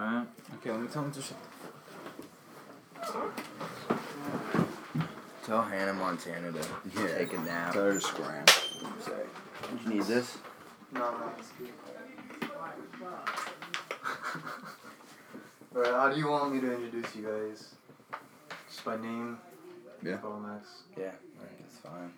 [0.00, 0.28] Alright.
[0.56, 1.36] Okay, let me tell him to shut
[5.44, 6.58] Tell Hannah Montana to
[6.94, 7.18] Yeah.
[7.18, 7.72] take a nap.
[7.74, 8.46] Tell her to scram.
[9.00, 9.26] Sorry.
[9.84, 10.38] You need this?
[10.92, 11.72] No, no, it's good.
[15.76, 17.74] Alright, how do you want me to introduce you guys?
[18.68, 19.38] Just by name?
[20.02, 20.16] Yeah.
[20.40, 20.82] Max.
[20.96, 21.12] Yeah,
[21.60, 22.12] that's fine.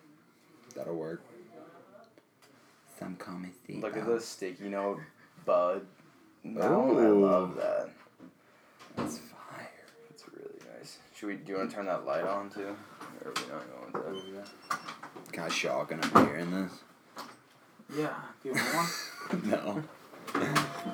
[0.75, 1.21] That'll work.
[2.97, 4.99] Some comment Look at this sticky note,
[5.45, 5.85] bud.
[6.43, 7.89] No, I love that.
[8.97, 9.69] That's fire.
[10.09, 10.97] It's really nice.
[11.15, 11.35] Should we?
[11.35, 12.75] Do you want to turn that light on too?
[13.23, 15.31] Or are we not going to?
[15.31, 16.71] Kind of shocking I'm hearing this.
[17.95, 18.13] Yeah.
[18.41, 19.49] Do you want one?
[19.49, 19.83] no.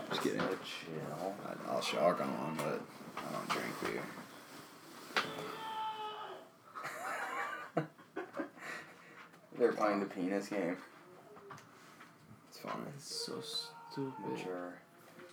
[0.10, 0.40] Just kidding.
[0.40, 1.36] So chill.
[1.48, 2.82] I- I'll shock on one, but
[3.18, 3.74] I don't drink
[7.76, 7.86] beer.
[9.58, 10.78] They're playing the penis game.
[12.50, 12.86] It's fun.
[12.96, 14.14] It's so stupid.
[14.32, 14.74] Mature.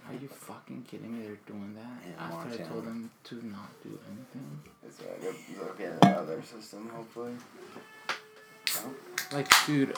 [0.08, 1.26] Are you fucking kidding me?
[1.26, 2.68] They're doing that Yeah, after I Montana.
[2.68, 4.60] told them to not do anything.
[4.86, 5.32] It's like go,
[5.66, 7.32] go get it out of their system, hopefully.
[9.32, 9.94] Like, dude,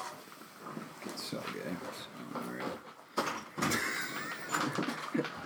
[1.04, 1.74] It's so gay.
[1.92, 2.78] So unreal.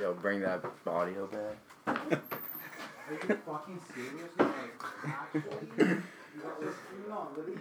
[0.01, 1.57] Yo, bring that audio back.
[1.87, 1.99] Are
[3.11, 4.31] you fucking serious?
[4.39, 5.97] Like, actually,
[6.35, 6.75] you are,
[7.09, 7.59] no, really,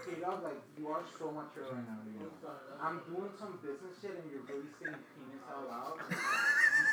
[0.00, 2.30] straight up, like, you are so mature right now, dude.
[2.80, 5.94] I'm doing some business shit and you're really saying penis out loud.
[6.08, 6.16] You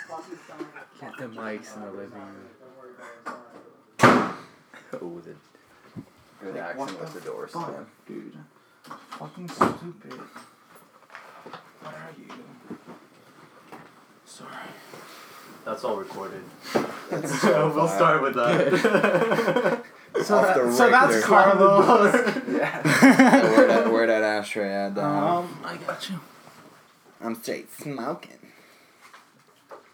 [0.07, 2.49] fucking sound like Get the mics in the living room.
[2.59, 4.33] Don't worry.
[5.01, 5.35] Oh, the
[6.43, 7.87] good Like, accent with the the door Fuck, slam.
[8.07, 8.37] dude.
[8.83, 10.19] Fucking stupid.
[11.81, 12.77] Where are you?
[14.25, 14.49] Sorry.
[15.63, 16.43] That's all recorded.
[17.09, 19.83] That's so we'll start with that.
[20.25, 21.23] So, Off that, the so that's record.
[21.23, 21.85] Carlos.
[21.85, 25.37] So where that where that ashtray at down?
[25.45, 26.19] um, I got you.
[27.21, 28.39] I'm straight smoking.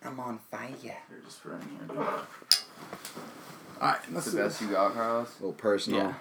[0.04, 0.70] I'm on fire.
[0.82, 1.88] You're just running here.
[1.88, 1.98] dude.
[3.82, 4.62] Alright, That's the best this.
[4.62, 5.28] you got, Carlos?
[5.40, 6.00] A little personal.
[6.00, 6.14] Yeah.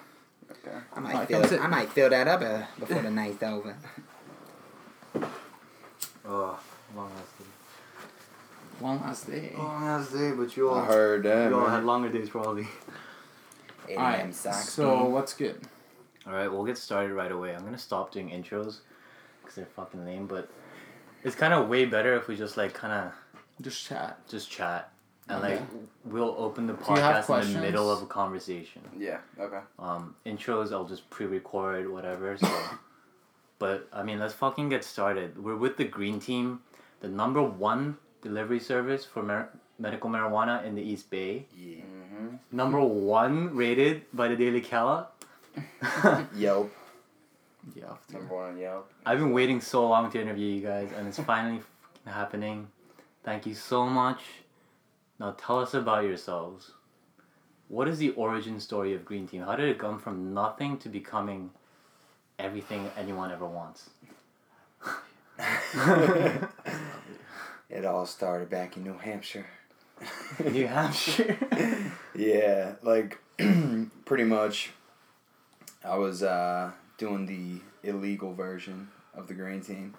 [0.51, 0.77] Okay.
[0.95, 1.61] I might Alright, fill.
[1.61, 3.75] I might fill that up uh, before the night's over.
[6.25, 6.59] oh,
[6.95, 7.45] long ass day.
[8.79, 9.53] One last day.
[9.57, 11.49] Long ass day, but you all, I heard that.
[11.49, 12.67] you all had longer days probably.
[13.91, 14.03] 8 a.m.
[14.05, 14.69] Alright, socks.
[14.69, 15.61] so what's good?
[16.27, 17.55] Alright, we'll get started right away.
[17.55, 18.79] I'm gonna stop doing intros
[19.41, 20.49] because they're fucking lame, but
[21.23, 23.13] it's kind of way better if we just like kind of
[23.61, 24.19] Just chat.
[24.27, 24.91] just chat
[25.29, 25.55] and Okay.
[25.55, 25.63] like
[26.05, 28.81] we'll open the podcast in the middle of a conversation.
[28.97, 29.59] Yeah, okay.
[29.79, 32.37] Um, intros I'll just pre-record whatever.
[32.37, 32.49] So,
[33.59, 35.41] but I mean, let's fucking get started.
[35.43, 36.61] We're with the Green Team,
[37.01, 39.49] the number one delivery service for mar-
[39.79, 41.45] medical marijuana in the East Bay.
[41.57, 41.81] Yeah.
[42.21, 42.55] Mm-hmm.
[42.55, 45.11] Number one rated by the Daily Cal.
[46.35, 46.71] Yelp.
[47.75, 47.93] Yeah.
[48.11, 48.91] Number one on Yelp.
[49.05, 51.61] I've been waiting so long to interview you guys, and it's finally
[52.05, 52.67] happening.
[53.23, 54.21] Thank you so much.
[55.19, 56.71] Now tell us about yourselves.
[57.67, 59.43] What is the origin story of Green Team?
[59.43, 61.51] How did it come from nothing to becoming
[62.37, 63.89] everything anyone ever wants?
[67.71, 69.45] It all started back in New Hampshire.
[70.51, 71.37] New Hampshire.
[72.13, 73.19] Yeah, like
[74.05, 74.71] pretty much.
[75.83, 79.95] I was uh, doing the illegal version of the green team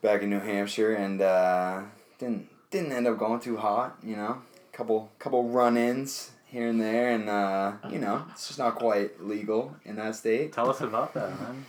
[0.00, 1.82] back in New Hampshire, and uh,
[2.18, 3.98] didn't didn't end up going too hot.
[4.02, 8.76] You know, couple couple run-ins here and there, and uh, you know, it's just not
[8.76, 10.52] quite legal in that state.
[10.52, 11.64] tell us about that, man.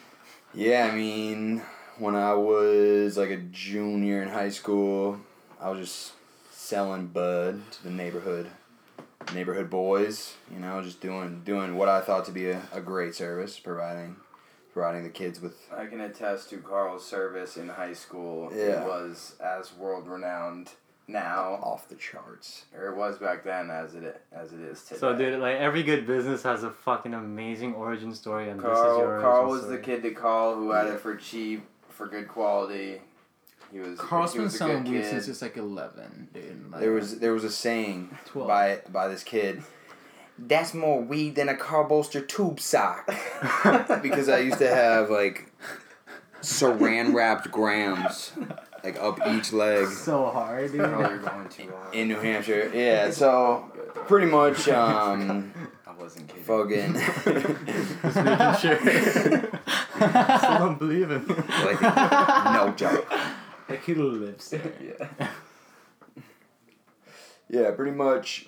[0.54, 1.62] Yeah, I mean,
[1.98, 5.20] when I was like a junior in high school,
[5.60, 6.14] I was just
[6.68, 8.50] selling bud to the neighborhood
[9.34, 13.16] neighborhood boys, you know, just doing doing what I thought to be a, a great
[13.16, 14.18] service, providing
[14.74, 18.52] providing the kids with I can attest to Carl's service in high school.
[18.54, 18.82] Yeah.
[18.82, 20.72] It was as world renowned
[21.08, 22.66] now, off the charts.
[22.76, 25.00] or it was back then as it as it is today.
[25.00, 28.74] So, dude, like every good business has a fucking amazing origin story, and this is
[28.74, 29.78] Carl, your Carl was story.
[29.78, 33.00] the kid to call who had it for cheap, for good quality.
[33.72, 34.00] He was.
[34.00, 36.72] Carl's he been was selling weed since he's like 11, dude.
[36.72, 38.48] Like, There was there was a saying 12.
[38.48, 39.62] by by this kid.
[40.40, 43.08] That's more weed than a car bolster tube sock.
[44.04, 45.52] because I used to have like
[46.42, 48.32] saran wrapped grams
[48.84, 50.82] like up each leg so hard, dude.
[50.82, 51.96] Carl, you're going too hard.
[51.96, 52.72] in New Hampshire.
[52.74, 53.72] Yeah, so
[54.08, 55.52] pretty much um
[55.88, 56.44] I wasn't kidding.
[56.44, 56.94] fucking
[58.04, 59.60] Just making sure.
[60.38, 61.26] Still don't believe him.
[61.66, 63.12] like no joke.
[63.70, 64.72] Like he lives there.
[65.20, 65.28] Yeah.
[67.50, 68.48] Yeah, pretty much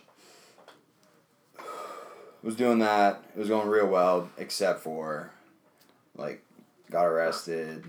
[2.44, 3.24] was doing that.
[3.36, 5.31] It was going real well, except for
[6.16, 6.44] like
[6.92, 7.83] got arrested.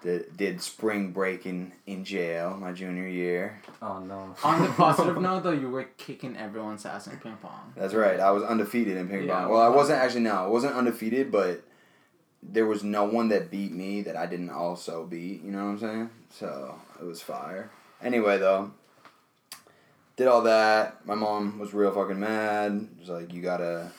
[0.00, 3.60] Did, did spring breaking in jail my junior year.
[3.82, 4.34] Oh no.
[4.44, 7.72] On the positive note, though, you were kicking everyone's ass in ping pong.
[7.76, 8.20] That's right.
[8.20, 9.50] I was undefeated in ping Yeah, pong.
[9.50, 10.20] Well, I wasn't actually.
[10.20, 11.64] No, I wasn't undefeated, but
[12.42, 15.42] there was no one that beat me that I didn't also beat.
[15.42, 16.10] You know what I'm saying?
[16.30, 17.70] So it was fire.
[18.02, 18.70] Anyway, though,
[20.16, 21.04] did all that.
[21.06, 22.88] My mom was real fucking mad.
[23.00, 23.90] She's like, "You gotta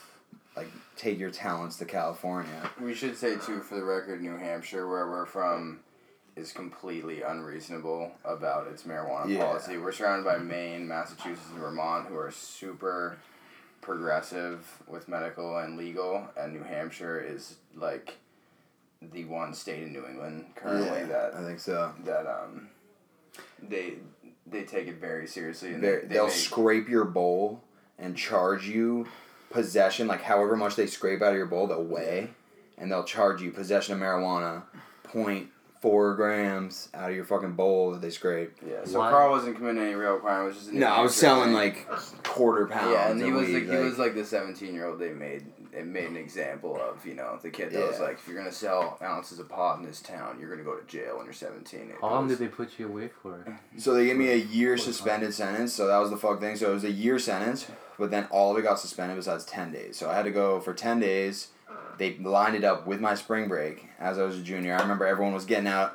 [0.56, 4.88] like take your talents to California." We should say too, for the record, New Hampshire,
[4.88, 5.80] where we're from,
[6.35, 9.45] is completely unreasonable about its marijuana Yeah.
[9.45, 9.77] policy.
[9.77, 13.18] We're surrounded by Maine, Massachusetts, and Vermont, who are super
[13.81, 18.18] progressive with medical and legal, and New Hampshire is like
[19.01, 21.93] the one state in New England currently Yeah, that I think so.
[22.05, 22.67] that um
[23.61, 23.93] they
[24.45, 27.61] they take it very seriously and They're, they, they they'll make- scrape your bowl
[27.97, 29.07] and charge you
[29.51, 32.29] possession, like however much they scrape out of your bowl, they'll weigh,
[32.77, 34.63] and they'll charge you possession of marijuana,
[35.03, 35.47] point
[35.81, 38.51] four grams out of your fucking bowl that they scrape.
[38.67, 38.83] yeah.
[38.85, 40.43] So Why- Carl wasn't committing any real crime.
[40.43, 41.53] It was just a No, I was selling thing.
[41.53, 41.87] like
[42.23, 42.91] quarter pounds.
[42.91, 45.45] Yeah, and he was weed, like, he was like the seventeen year old they made
[45.74, 48.06] it made an example of you know the kid that was Yeah.
[48.06, 50.86] like if you're gonna sell ounces of pot in this town you're gonna go to
[50.86, 51.89] jail when you're seventeen.
[51.92, 53.45] It How long was- did they put you away for?
[53.77, 55.74] So they gave me a year suspended sentence.
[55.74, 56.56] So that was the fuck thing.
[56.56, 57.68] So it was a year sentence,
[57.98, 59.98] but then all of it got suspended besides ten days.
[59.98, 61.50] So I had to go for ten days.
[61.98, 64.74] They lined it up with my spring break as I was a junior.
[64.74, 65.94] I remember everyone was getting out.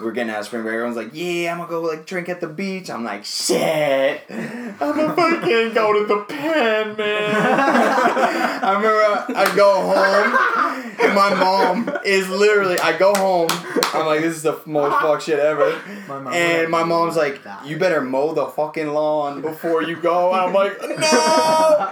[0.00, 0.74] We were getting out of spring break.
[0.74, 4.76] Everyone's like, "Yeah, I'm gonna go like drink at the beach." I'm like, "Shit, I'm
[4.76, 7.34] gonna fucking go to the pen, man."
[8.62, 10.75] I remember I go home
[11.14, 12.78] my mom is literally.
[12.78, 13.48] I go home.
[13.94, 17.40] I'm like, "This is the most fuck shit ever." My mom And my mom's like,
[17.64, 21.88] "You better mow the fucking lawn before you go." And I'm like, "No,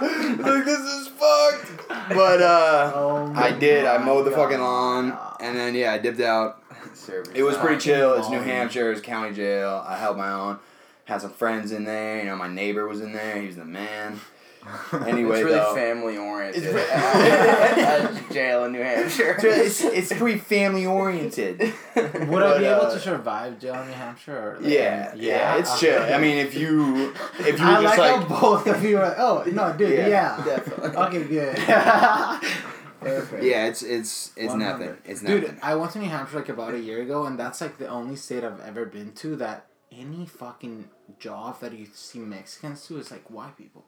[0.51, 3.85] like this is fucked." But uh, Oh I did.
[3.85, 4.37] I mowed the God.
[4.37, 6.61] fucking lawn, and then yeah, I dipped out.
[6.93, 8.13] Service It was pretty chill.
[8.13, 8.91] It's New Hampshire.
[8.91, 9.83] It's county jail.
[9.87, 10.59] I held my own.
[11.05, 12.19] Had some friends in there.
[12.19, 13.39] You know, my neighbor was in there.
[13.41, 14.19] He was the man.
[15.05, 19.35] Anyway, it's really though, family oriented It's- at jail in New Hampshire.
[19.39, 21.59] it's, it's pretty family oriented.
[21.95, 24.37] Would I But, be able uh, to survive jail in New Hampshire?
[24.37, 25.87] Or like- Yeah, yeah, it's Okay.
[25.93, 26.13] chill.
[26.13, 29.15] I mean, if you if you I just like, like, how both of you are.
[29.17, 30.43] Oh no, dude, Yeah, yeah.
[30.45, 30.97] definitely.
[30.97, 31.55] Okay, good.
[33.01, 33.43] Perfect.
[33.43, 34.59] yeah, it's it's it's 100.
[34.79, 34.97] nothing.
[35.05, 35.41] It's nothing.
[35.41, 37.87] Dude, I went to New Hampshire like about a year ago, and that's like the
[37.87, 40.89] only state I've ever been to that any fucking
[41.19, 43.85] job that you see Mexicans do is like white people.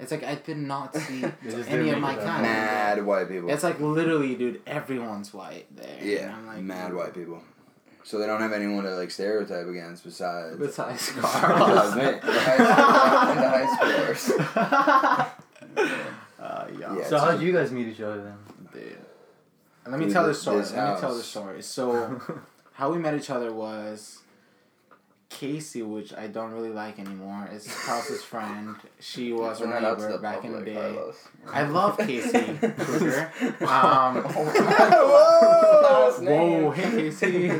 [0.00, 1.24] It's like I did not see
[1.68, 2.42] any of my kind.
[2.42, 3.50] mad white people.
[3.50, 5.96] It's like literally, dude, everyone's white there.
[5.98, 7.42] and yeah, I'm like, mad white people.
[8.02, 10.56] So they don't have anyone to like stereotype against besides.
[10.56, 11.94] Besides Besides Carl.
[11.96, 12.02] me.
[12.02, 15.30] The high, and the high schoolers.
[16.40, 16.96] uh, yeah.
[16.96, 18.36] Yeah, So how did you guys meet each other then?
[18.72, 18.98] Dude.
[19.86, 20.58] Let me Dude, tell the this- story.
[20.60, 21.62] this Let me tell the story.
[21.62, 22.20] So,
[22.72, 24.20] how we met each other was
[25.30, 27.48] Casey, which I don't really like anymore.
[27.52, 28.76] Is Carl's friend.
[28.98, 30.74] She was We're her not out to neighbor back in the day.
[30.74, 31.16] Carlos.
[31.48, 33.32] I love Casey Kruger.
[33.66, 36.20] Um, Whoa!
[36.20, 37.52] Whoa, hey Casey.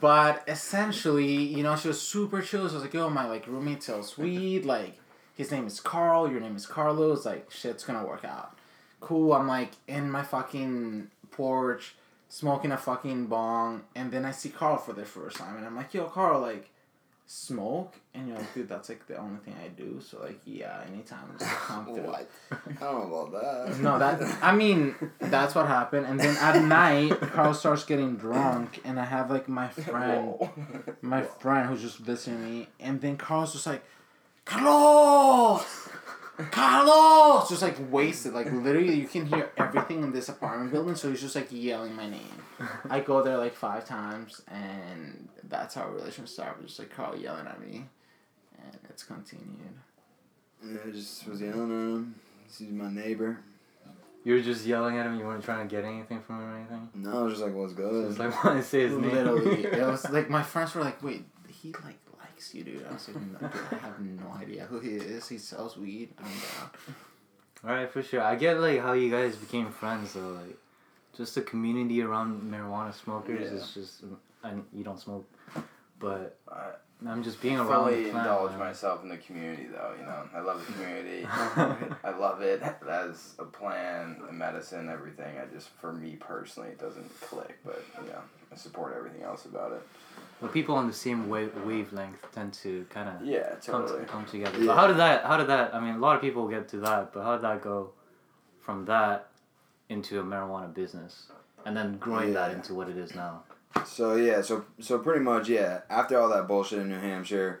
[0.00, 2.68] but essentially, you know, she was super chill.
[2.68, 4.64] She was like, yo, my like roommate sells weed.
[4.64, 4.94] Like,
[5.34, 6.30] his name is Carl.
[6.30, 7.26] Your name is Carlos.
[7.26, 8.56] Like, shit's gonna work out.
[9.00, 9.32] Cool.
[9.32, 11.96] I'm like in my fucking porch,
[12.28, 15.76] smoking a fucking bong, and then I see Carl for the first time, and I'm
[15.76, 16.70] like, yo, Carl, like,
[17.28, 17.94] smoke?
[18.14, 20.00] And you're like, dude, that's like the only thing I do.
[20.00, 22.02] So like, yeah, anytime, just come through.
[22.02, 22.28] What?
[22.50, 23.78] I don't know about that.
[23.78, 26.06] No, that I mean that's what happened.
[26.06, 30.34] And then at night, Carl starts getting drunk, and I have like my friend,
[31.02, 33.84] my friend who's just visiting me, and then Carl's just like,
[34.44, 35.88] Carlos,
[36.50, 38.32] Carlos, It's just like wasted.
[38.32, 40.94] Like literally, you can hear everything in this apartment building.
[40.94, 42.42] So he's just like yelling my name.
[42.90, 46.66] I go there like five times, and that's how our relationship started.
[46.66, 47.86] Just like Carl yelling at me,
[48.62, 49.58] and it's continued.
[50.64, 52.14] Yeah, I just was yelling at him.
[52.46, 53.40] He's my neighbor.
[54.24, 55.18] You were just yelling at him.
[55.18, 56.88] You weren't trying to get anything from him or anything.
[56.94, 58.08] No, I was just like, what's good?
[58.08, 59.10] Just like want to say his name.
[59.10, 61.98] Literally, it was like my friends were like, "Wait, he like
[62.38, 65.28] likes you, dude." I was like, no, dude, "I have no idea who he is.
[65.28, 66.26] He sells weed." I'm.
[67.64, 68.22] All right, for sure.
[68.22, 70.30] I get like how you guys became friends though.
[70.32, 70.56] Like,
[71.16, 73.58] just the community around marijuana smokers Yeah.
[73.58, 74.02] is just.
[74.44, 75.28] And you don't smoke,
[75.98, 76.70] but I
[77.04, 78.26] I'm just being around fully the plant.
[78.28, 78.58] indulge man.
[78.60, 79.94] myself in the community, though.
[79.98, 81.26] You know, I love the community.
[82.04, 85.38] I love it as a plan, a medicine, everything.
[85.38, 88.20] I just, for me personally, it doesn't click, but you know,
[88.52, 89.82] I support everything else about it.
[90.40, 94.04] But people on the same wave wavelength tend to kind of Yeah, come, totally.
[94.04, 94.58] come together.
[94.58, 94.66] Yeah.
[94.66, 95.24] But how did that?
[95.24, 95.74] How did that?
[95.74, 97.90] I mean, a lot of people get to that, but how did that go
[98.60, 99.28] from that
[99.88, 101.26] into a marijuana business,
[101.64, 103.42] and then growing that into what it is now?
[103.84, 105.80] So yeah, so so pretty much yeah.
[105.90, 107.60] After all that bullshit in New Hampshire,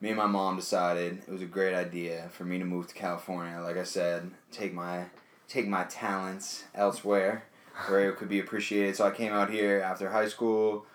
[0.00, 2.94] me and my mom decided it was a great idea for me to move to
[2.94, 3.60] California.
[3.60, 5.04] Like I said, take my
[5.48, 7.44] take my talents elsewhere
[7.88, 8.96] where it could be appreciated.
[8.96, 10.86] So I came out here after high school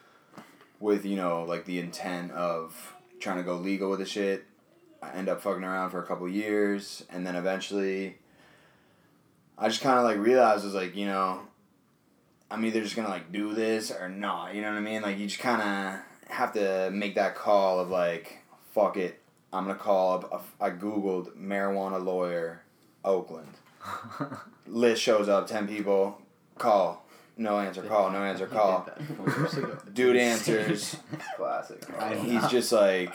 [0.82, 4.46] with you know like the intent of trying to go legal with the shit.
[5.02, 8.18] I end up fucking around for a couple years, and then eventually,
[9.58, 11.42] I just kind of like realized was like you know
[12.52, 14.54] I'm either just gonna like do this or not.
[14.54, 15.02] You know what I mean?
[15.02, 18.40] Like you just kind of have to make that call of like,
[18.74, 19.22] fuck it.
[19.54, 20.54] I'm gonna call up.
[20.60, 22.62] A, I googled marijuana lawyer,
[23.06, 23.48] Oakland.
[24.68, 25.48] List shows up.
[25.48, 26.22] Ten people.
[26.58, 27.01] Call.
[27.42, 27.82] No answer.
[27.82, 28.12] Call.
[28.12, 28.46] No answer.
[28.46, 28.88] Call.
[29.94, 30.96] Dude answers.
[31.38, 31.84] Classic.
[32.00, 33.14] And he's just like,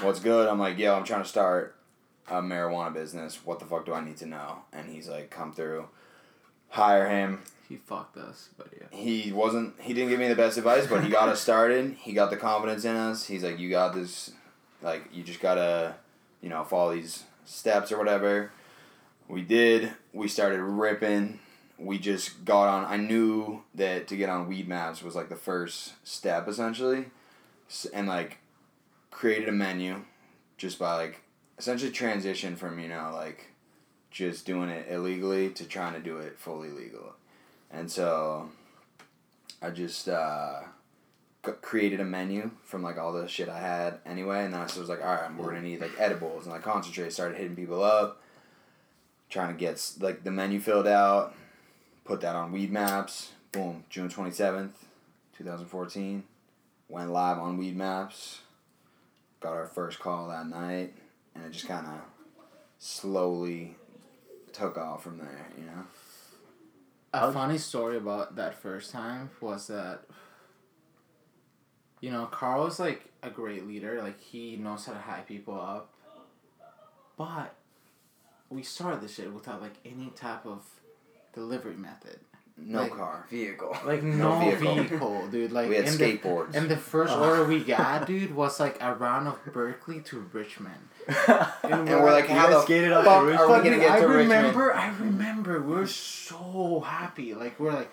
[0.00, 1.76] "What's good?" I'm like, "Yo, I'm trying to start
[2.28, 3.44] a marijuana business.
[3.44, 5.88] What the fuck do I need to know?" And he's like, "Come through."
[6.70, 8.86] Hire him He fucked us, but yeah.
[8.90, 12.14] he wasn't he didn't give me the best advice but he got us started he
[12.14, 14.30] got the confidence in us he's like you got this
[14.80, 15.94] like you just gotta
[16.40, 18.52] you know follow these steps or whatever
[19.28, 21.40] we did we started ripping
[21.84, 25.94] we just got on i knew that to get on Weedmaps was like the first
[26.04, 27.06] step essentially.
[27.92, 28.38] And like
[29.10, 30.04] created a menu
[30.58, 31.22] just by like
[31.58, 33.46] essentially transition from you know like
[34.10, 37.14] just doing it illegally to trying to do it fully legal.
[37.70, 38.50] And so
[39.62, 40.60] I just uh,
[41.62, 44.88] created a menu from like all the shit I had anyway, and then I was
[44.90, 46.44] like, all right, we're gonna need like edibles.
[46.44, 47.12] And like concentrate.
[47.12, 48.20] Started hitting people up,
[49.30, 51.34] trying to get like the menu filled out,
[52.04, 53.28] put that on Weedmaps.
[53.52, 54.86] Boom, June twenty seventh,
[55.36, 56.24] two thousand fourteen,
[56.88, 58.38] went live on Weedmaps.
[59.40, 60.94] Got our first call that night,
[61.34, 62.00] and it just kind of
[62.78, 63.76] slowly
[64.52, 65.48] took off from there.
[65.58, 65.84] You know.
[67.14, 70.04] A funny story about that first time was that
[72.02, 75.58] you know, Carl is like a great leader, like he knows how to hype people
[75.58, 75.94] up.
[77.16, 77.54] But
[78.50, 80.68] we started this shit without like any type of
[81.32, 82.20] delivery method.
[82.58, 83.26] No Like- car.
[83.30, 83.76] Vehicle.
[83.86, 84.74] Like No no, vehicle.
[84.74, 85.28] vehicle.
[85.28, 85.52] dude.
[85.52, 86.54] Like we had and the- skateboards.
[86.54, 90.88] And the first order we got, dude, was like a round of Berkeley to Richmond.
[91.64, 94.00] And we're like, You how guys the skated up fuck are we gonna get I
[94.00, 94.78] to remember, Richmond?
[94.78, 97.34] I remember, we were so happy.
[97.34, 97.90] Like we're like,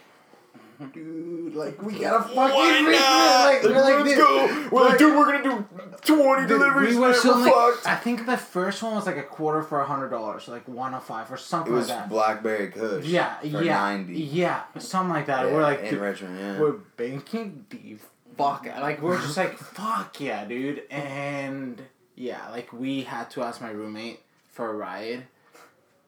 [0.88, 3.46] dude, like we gotta fucking Why not?
[3.46, 4.18] Like we're like, Let's this.
[4.18, 4.70] go.
[4.72, 5.66] We're like, dude, we're gonna do
[6.02, 6.96] twenty Dude, deliveries.
[6.96, 7.42] we were man.
[7.42, 7.88] like, fucked.
[7.88, 10.94] I think the first one was like a quarter for a hundred dollars, like one
[10.94, 12.10] oh five or It something was like that.
[12.10, 13.06] Blackberry Kush.
[13.06, 14.14] yeah, for yeah, 90.
[14.14, 15.46] yeah, something like that.
[15.48, 16.60] Yeah, we're like, in dude, Richmond, yeah.
[16.60, 17.98] we're banking the
[18.38, 18.82] fuck out.
[18.82, 20.84] Like we're just like fuck yeah, dude.
[20.90, 21.82] And
[22.16, 25.24] yeah, like we had to ask my roommate for a ride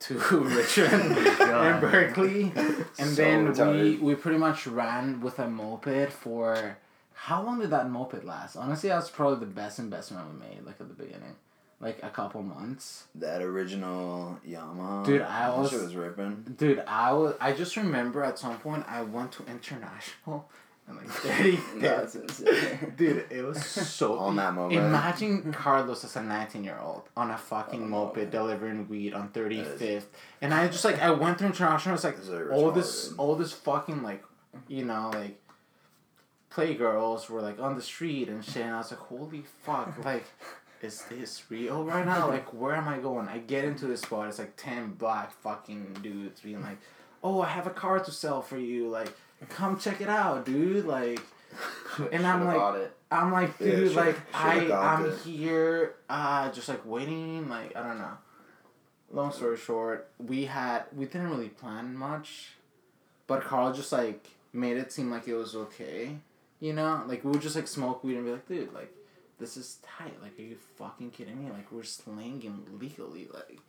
[0.01, 3.99] to Richmond oh and Berkeley, and So then we retarded.
[4.01, 6.77] we pretty much ran with a moped for.
[7.13, 8.55] How long did that moped last?
[8.55, 10.65] Honestly, that was probably the best investment we made.
[10.65, 11.35] Like at the beginning,
[11.79, 13.05] like a couple months.
[13.15, 15.05] that original Yamaha.
[15.05, 16.55] Dude, I was- shit was ripping.
[16.57, 17.35] Dude, I was.
[17.39, 20.49] I just remember at some point I went to international
[20.91, 21.59] and like thirty.
[21.77, 22.13] That's.
[22.97, 24.79] Dude, it was so On that moment.
[24.79, 28.29] Imagine Carlos as a nineteen year old on a fucking Oh, moped man.
[28.29, 30.05] delivering weed on 35th.
[30.41, 31.95] And I just like I went through international.
[31.95, 34.23] It's like This is all this, all this fucking like,
[34.67, 35.39] you know, like,
[36.53, 38.63] playgirls were like on the street and shit.
[38.65, 40.25] And I was like, holy fuck, like.
[40.81, 42.27] Is this real right now?
[42.27, 43.27] Like, where am I going?
[43.27, 44.29] I get into this spot.
[44.29, 46.79] It's like ten black fucking dudes being like,
[47.23, 48.89] "Oh, I have a car to sell for you.
[48.89, 49.13] Like,
[49.49, 51.19] come check it out, dude." Like,
[52.11, 52.95] and I'm like, it.
[53.11, 55.17] I'm like, dude, should've- like I, I'm it.
[55.19, 57.49] here, uh, just like waiting.
[57.49, 58.17] Like I don't know.
[59.11, 62.53] Long story short, we had we didn't really plan much,
[63.27, 66.15] but Carl just like made it seem like it was okay.
[66.61, 68.93] You know, like we would just like smoke weed and be like, dude, like
[69.39, 70.13] this is tight.
[70.21, 71.51] Like, are you fucking kidding me?
[71.51, 73.59] Like we're slanging legally, like,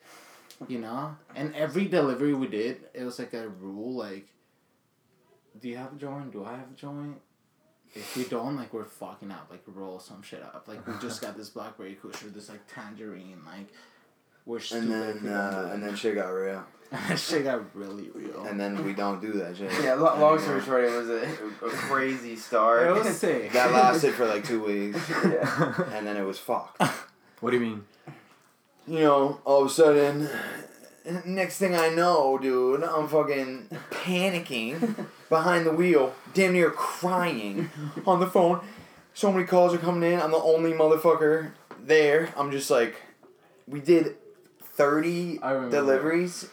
[0.69, 1.17] you know.
[1.35, 4.29] And every delivery we did, it was like a rule, like,
[5.61, 6.33] do you have a joint?
[6.33, 7.21] Do I have a joint?
[7.95, 9.49] If we don't, like, we're fucking up.
[9.51, 10.65] Like, roll some shit up.
[10.67, 13.41] Like, we just got this blackberry kush or this, like, tangerine.
[13.45, 13.69] Like,
[14.47, 14.85] we're stupid.
[14.85, 16.65] And then, don't uh, and then shit got real.
[16.91, 18.45] that shit got really real.
[18.45, 19.71] And then we don't do that shit.
[19.83, 20.83] Yeah, lo- long story anymore.
[20.83, 22.87] short, it was a, a crazy start.
[22.87, 23.53] it was sick.
[23.53, 25.85] That lasted for like two weeks, yeah.
[25.95, 26.83] and then it was fucked.
[27.41, 27.85] What do you mean?
[28.87, 30.29] You know, all of a sudden,
[31.25, 37.71] next thing I know, dude, I'm fucking panicking behind the wheel, damn near crying
[38.07, 38.61] on the phone.
[39.15, 40.21] So many calls are coming in.
[40.21, 42.33] I'm the only motherfucker there.
[42.37, 42.97] I'm just like,
[43.67, 44.17] we did
[44.63, 46.49] 30 I deliveries.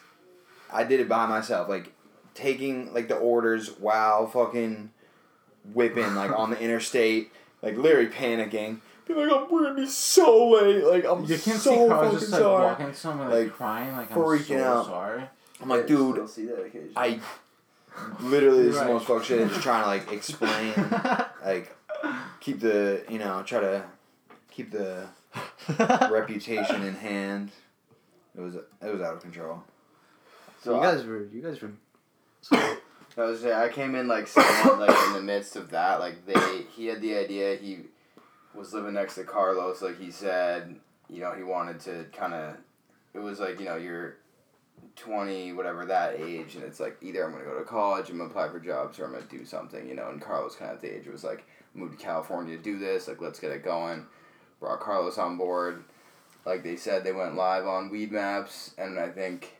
[0.72, 1.94] I did it by myself, like
[2.34, 4.92] taking like the orders while fucking
[5.74, 8.82] whipping like on the interstate, like literally panicking.
[9.10, 10.84] Be like, I'm gonna be so late.
[10.84, 12.64] Like I'm You can so see Carl fucking just like sorry.
[12.64, 14.86] walking somewhere like, Like, crying, like I'm freaking so out.
[14.86, 15.24] sorry.
[15.62, 16.94] I'm like, dude, see that occasionally.
[16.96, 17.20] I
[18.22, 18.88] literally this Right.
[18.88, 19.42] the most fucked shit.
[19.42, 20.74] and Just trying to like explain,
[21.46, 21.76] like
[22.40, 23.84] keep the you know try to
[24.52, 25.08] keep the
[26.12, 27.52] reputation in hand.
[28.38, 29.64] It was it was out of control.
[30.64, 31.72] So you I- guys were you guys were.
[33.18, 36.00] I was say I came in like somewhat like in the midst of that.
[36.00, 37.56] Like they, he had the idea.
[37.56, 37.80] He
[38.54, 39.82] was living next to Carlos.
[39.82, 40.76] Like he said,
[41.10, 42.56] you know, he wanted to kind of.
[43.14, 44.18] It was like you know you're,
[44.96, 48.30] twenty whatever that age, and it's like either I'm gonna go to college, I'm gonna
[48.30, 49.88] apply for jobs, or I'm gonna do something.
[49.88, 52.64] You know, and Carlos kind of at the age was like moved to California to
[52.64, 53.08] do this.
[53.08, 54.06] Like let's get it going.
[54.60, 55.84] Brought Carlos on board.
[56.46, 59.59] Like they said, they went live on Weedmaps, and I think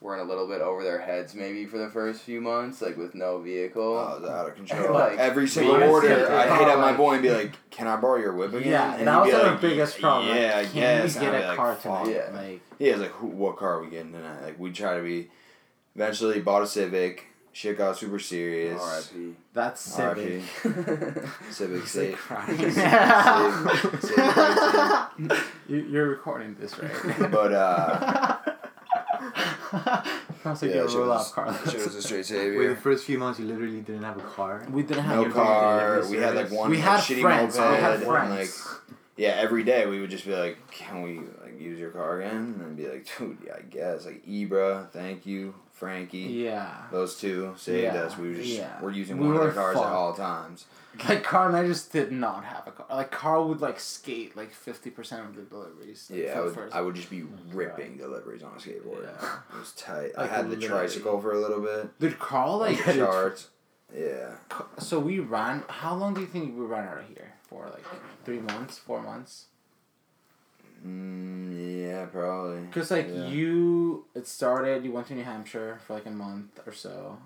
[0.00, 2.96] we're in a little bit over their heads maybe for the first few months, like
[2.96, 3.82] with no vehicle.
[3.98, 4.94] Oh, it was out of control.
[4.94, 7.86] Like, Every single order, I'd your hit car, up my boy and be like, "Can
[7.88, 10.36] I borrow your whip again?" Yeah, and that was be our like, biggest problem.
[10.36, 11.14] Yeah, I Can guess.
[11.16, 12.16] we get a like, car "Fuck." tonight?
[12.16, 12.36] Yeah.
[12.40, 15.02] Like, He was like, Who, "What car are we getting tonight?" Like we try to
[15.02, 15.30] be.
[15.96, 17.24] Eventually, bought a Civic.
[17.50, 18.80] Shit got super serious.
[18.80, 19.34] R.I.P.
[19.52, 20.42] that's R.I.P.
[20.62, 21.24] civic.
[21.50, 22.16] Civic It's like State.
[22.16, 22.56] crying.
[22.56, 25.38] Civic- Civic
[25.68, 27.30] You- You're recording this, right?
[27.32, 28.36] But uh,
[30.42, 31.70] Sounds like yeah, you're roll was, up, Carlos.
[31.70, 34.66] shit was a straight Wait, the first few months you literally didn't have a car.
[34.70, 36.02] We didn't have No car.
[36.08, 37.56] We had like one We like, had shitty friends.
[37.56, 37.80] We moped.
[37.80, 38.30] had and, friends.
[38.66, 38.74] like
[39.16, 42.60] yeah, every day we would just be like, "Can we like use your car again?"
[42.64, 46.18] And be like, "Dude, yeah, I guess." Like Ibra, thank you, Frankie.
[46.18, 46.84] yeah.
[46.92, 48.16] Those two saved Yeah, us.
[48.16, 48.80] We were just yeah.
[48.80, 50.66] we're using We one of their cars at all times.
[51.06, 52.86] Like Carl and I just did not have a car.
[52.90, 56.08] Like Carl would like skate like fifty percent of the deliveries.
[56.10, 59.04] like, Yeah, I would, I would just be ripping deliveries on a skateboard.
[59.04, 59.38] Yeah.
[59.54, 60.10] It was tight.
[60.16, 61.98] I had the tricycle for a little bit.
[61.98, 63.48] Did Carl like Charts.
[63.96, 64.32] Yeah.
[64.78, 65.62] So we ran.
[65.68, 67.64] How long do you think we ran out of here for?
[67.66, 67.84] Like
[68.24, 69.46] three months, four months?
[70.86, 72.60] Mm, yeah, probably.
[72.62, 73.26] Because like Yeah.
[73.28, 74.84] you, it started.
[74.84, 77.18] You went to New Hampshire for like a month or so,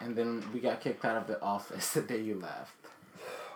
[0.00, 2.72] and then we got kicked out of the office the day you left.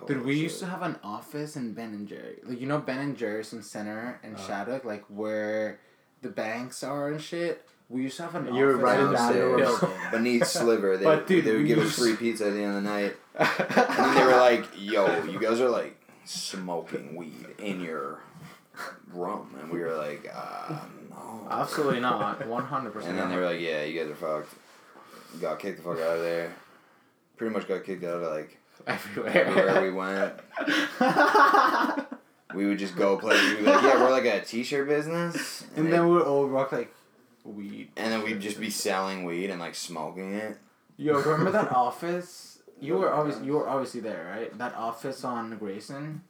[0.07, 0.43] Dude, we shit.
[0.43, 2.39] used to have an office in Ben and Jerry.
[2.45, 4.39] Like you know Ben and Jerry's in Center and Uh.
[4.47, 5.81] Shattuck, like where
[6.23, 7.67] the banks are and shit.
[7.89, 9.57] We used to have an You were office right in in the that middle.
[9.57, 9.91] building.
[10.13, 12.83] Beneath Sliver, they, But, dude, they would give us free pizza at the end of
[12.85, 13.17] the night.
[13.39, 18.21] And they were like, yo, you guys are like smoking weed in your
[19.13, 19.57] room.
[19.61, 20.79] And we were like, uh,
[21.11, 21.49] no.
[21.51, 22.47] Absolutely not.
[22.47, 23.13] One hundred percent.
[23.13, 24.55] And then they were like, yeah, you guys are fucked.
[25.41, 26.55] Got kicked the fuck out of there.
[27.37, 29.83] Pretty much got kicked out of like everywhere everywhere.
[29.83, 30.35] we went.
[32.53, 33.37] We would just go play.
[33.41, 35.65] We'd be like, yeah, we're like a t-shirt business.
[35.77, 36.93] and they- then we would all rock like
[37.45, 37.91] weed.
[37.97, 40.59] and then we'd just be selling weed and like smoking it.
[40.97, 42.59] Yo, remember that office?
[42.81, 44.59] You were obviously you were obviously there, right?
[44.59, 46.23] That office on Grayson.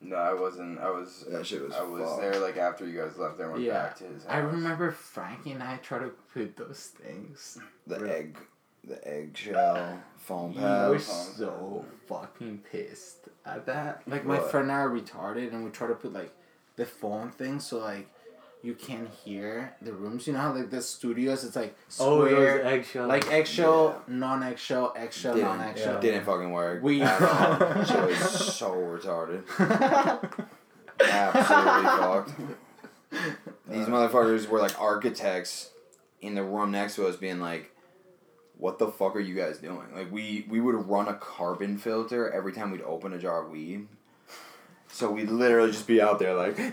[0.00, 0.80] No, I wasn't.
[0.80, 1.24] I was.
[1.30, 2.22] That shit was I was fucked.
[2.22, 3.36] there like after you guys left.
[3.38, 3.82] There, and went Yeah.
[3.84, 4.32] back to his house.
[4.32, 7.58] I remember Frankie and I tried to put those things.
[7.86, 8.10] The Really?
[8.14, 8.38] egg,
[8.88, 11.34] the eggshell foam You were pads.
[11.36, 14.02] so fucking pissed at that.
[14.06, 14.50] Like my What?
[14.50, 16.32] friend and I are retarded, and we try to put like
[16.76, 18.08] the phone thing so like
[18.62, 20.26] you can hear the rooms.
[20.26, 23.06] You know how like the studios, it's like Oh, square, those eggshell.
[23.06, 26.00] like eggshell, non-eggshell, eggshell, Didn't, non-eggshell.
[26.00, 26.82] didn't fucking work.
[26.82, 27.84] We- at all.
[27.84, 29.44] Shit was so retarded.
[31.00, 32.32] Absolutely fucked.
[33.68, 35.70] These motherfuckers were like architects
[36.20, 37.70] in the room next to us, being like,
[38.58, 42.30] "What the fuck are you guys doing?" Like we we would run a carbon filter
[42.30, 43.88] every time we'd open a jar of weed.
[44.90, 46.56] So we'd literally just be out there like,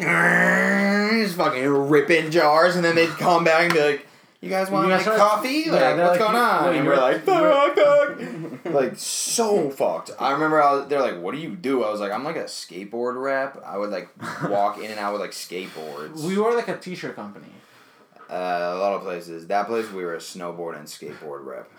[1.22, 4.08] just fucking ripping jars, and then they'd come back and be like,
[4.42, 5.70] "You guys want like coffee?
[5.70, 10.12] Like they're what's like, going on?" and we're like, "Fuck, fuck." like so fucked.
[10.20, 12.38] I remember I was, they're like, "What do you do?" I was like, "I'm like
[12.38, 14.10] a skateboard rep." I would like
[14.50, 16.24] walk in and out with like skateboards.
[16.24, 17.52] we were like a t-shirt company.
[18.30, 19.48] Uh, a lot of places.
[19.48, 21.72] That place we were a snowboard and skateboard rep.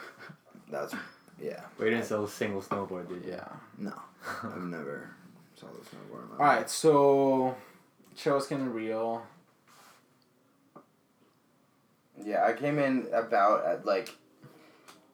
[0.71, 0.95] That's
[1.41, 1.61] yeah.
[1.79, 3.33] We didn't sell a single snowboard, did you?
[3.33, 3.49] Yeah.
[3.79, 3.95] No,
[4.43, 5.11] I've never
[5.55, 6.23] saw the snowboard.
[6.25, 7.55] In my All right, so
[8.17, 9.23] show's getting real.
[12.25, 14.15] Yeah, I came in about at like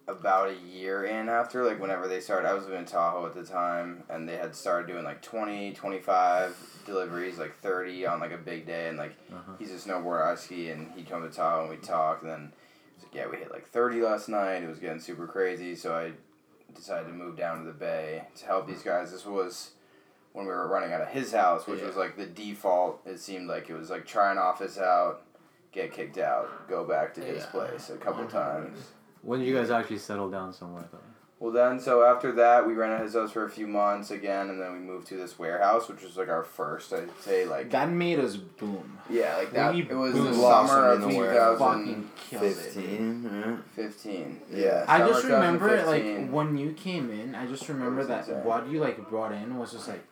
[0.08, 2.48] about a year in after like whenever they started.
[2.48, 5.72] I was living in Tahoe at the time, and they had started doing like 20,
[5.72, 9.52] 25 deliveries, like thirty on like a big day, and like Uh-huh.
[9.58, 12.52] he's a snowboarder, I ski, and he'd come to Tahoe and we talk, and then
[13.02, 14.62] like, yeah, we hit like thirty last night.
[14.62, 16.12] It was getting super crazy, so I
[16.74, 19.12] decided to move down to the Bay to help these guys.
[19.12, 19.72] This was
[20.32, 21.86] when we were running out of his house, which Yeah.
[21.86, 23.00] was like the default.
[23.06, 25.22] It seemed like it was like try an office out,
[25.72, 28.78] get kicked out, go back to his place a couple times.
[29.22, 30.98] When did you guys actually settle down somewhere though?
[31.42, 34.62] Well, then, so after that, we rented his house for a few months again, and
[34.62, 37.90] then we moved to this warehouse, which was like our first, I'd say, like That
[37.90, 39.00] made us boom.
[39.11, 39.74] yeah, like that.
[39.74, 41.58] We It was the summer of the warehouse.
[41.58, 42.54] Fucking killed it.
[43.74, 44.40] Fifteen.
[44.52, 44.56] Yeah.
[44.56, 47.35] Yeah, I just remember like when you came in.
[47.35, 48.44] I just remember that insane.
[48.44, 50.04] what you like brought in was just like,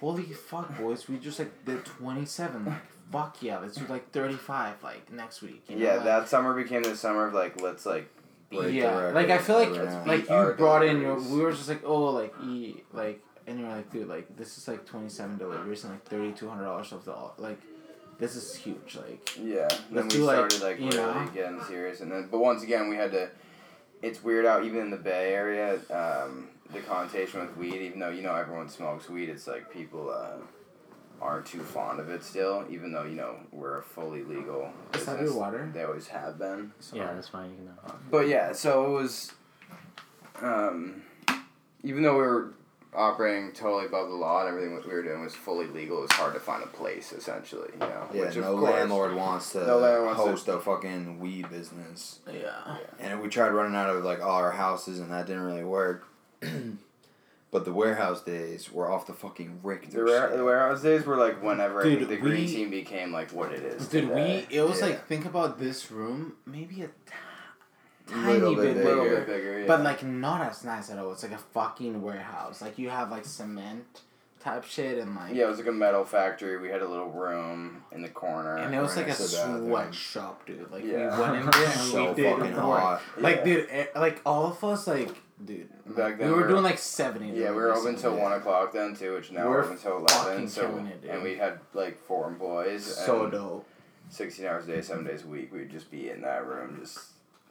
[0.00, 1.08] holy fuck, boys!
[1.08, 2.64] We just like did twenty seven.
[2.64, 5.64] Like fuck yeah, let's do like thirty five like next week.
[5.68, 5.84] You know?
[5.84, 8.08] yeah, like, that summer became the summer of like let's like
[8.50, 9.14] Break yeah, record.
[9.14, 11.18] like I feel like like you brought in your.
[11.18, 14.68] We were just like oh like e like and you're like dude like this is
[14.68, 17.60] like twenty seven deliveries and like thirty two hundred dollars of the like,
[18.18, 19.36] this is huge like.
[19.42, 21.30] Yeah, then we like, started like you really know?
[21.34, 23.30] getting serious, and then but once again we had to.
[24.02, 25.80] It's weird out even in the Bay Area.
[25.90, 30.10] Um, the connotation with weed, even though you know everyone smokes weed, it's like people
[30.10, 30.36] uh,
[31.20, 32.64] aren't too fond of it still.
[32.70, 34.70] Even though you know we're a fully legal.
[34.94, 35.36] Is that business.
[35.36, 35.70] water?
[35.72, 36.72] They always have been.
[36.92, 37.50] Yeah, that's fine.
[37.50, 37.94] You can know.
[38.10, 39.32] But yeah, so it was.
[40.42, 41.02] Um,
[41.82, 42.52] even though we were
[42.94, 46.12] operating totally above the law and everything we were doing was fully legal, it was
[46.12, 47.68] hard to find a place essentially.
[47.74, 50.58] You know, Yeah, which no course- landlord wants to No landlord wants to- host a
[50.60, 52.20] fucking weed business.
[52.32, 52.76] Yeah.
[52.98, 56.06] And we tried running out of like all our houses, and that didn't really work.
[57.50, 59.98] but the warehouse days were off the fucking Richter.
[59.98, 60.36] The, ware- shit.
[60.38, 63.62] the warehouse days were like whenever I think the green team became like what it
[63.62, 63.86] is.
[63.88, 64.46] Did today.
[64.50, 64.86] we it was Yeah.
[64.86, 66.92] like think about this room, maybe a t-
[68.08, 69.66] Little tiny bit bit a little bigger, bit bigger, yeah.
[69.66, 71.10] but like not as nice at all.
[71.12, 72.62] It's like a fucking warehouse.
[72.62, 74.02] Like you have like cement
[74.38, 76.56] type shit and like yeah, it was like a metal factory.
[76.58, 78.58] We had a little room in the corner.
[78.58, 80.70] and it was like a next to sweatshop, dude.
[80.70, 81.16] Like Yeah.
[81.16, 82.80] we went in there and so we did fucking work.
[82.80, 83.02] hot.
[83.18, 83.44] Like Yeah.
[83.44, 85.10] dude, eh, like all of us, like
[85.44, 87.28] dude, Back then we were we were- doing like seventy.
[87.30, 89.96] Yeah, we were open till one o'clock then too, which now we're We're open till
[89.98, 90.48] eleven.
[90.48, 91.10] So it, dude.
[91.10, 92.84] and we had like four employees.
[92.84, 93.66] So and dope.
[94.08, 95.52] Sixteen hours a day, seven days a week.
[95.52, 96.98] We'd just be in that room just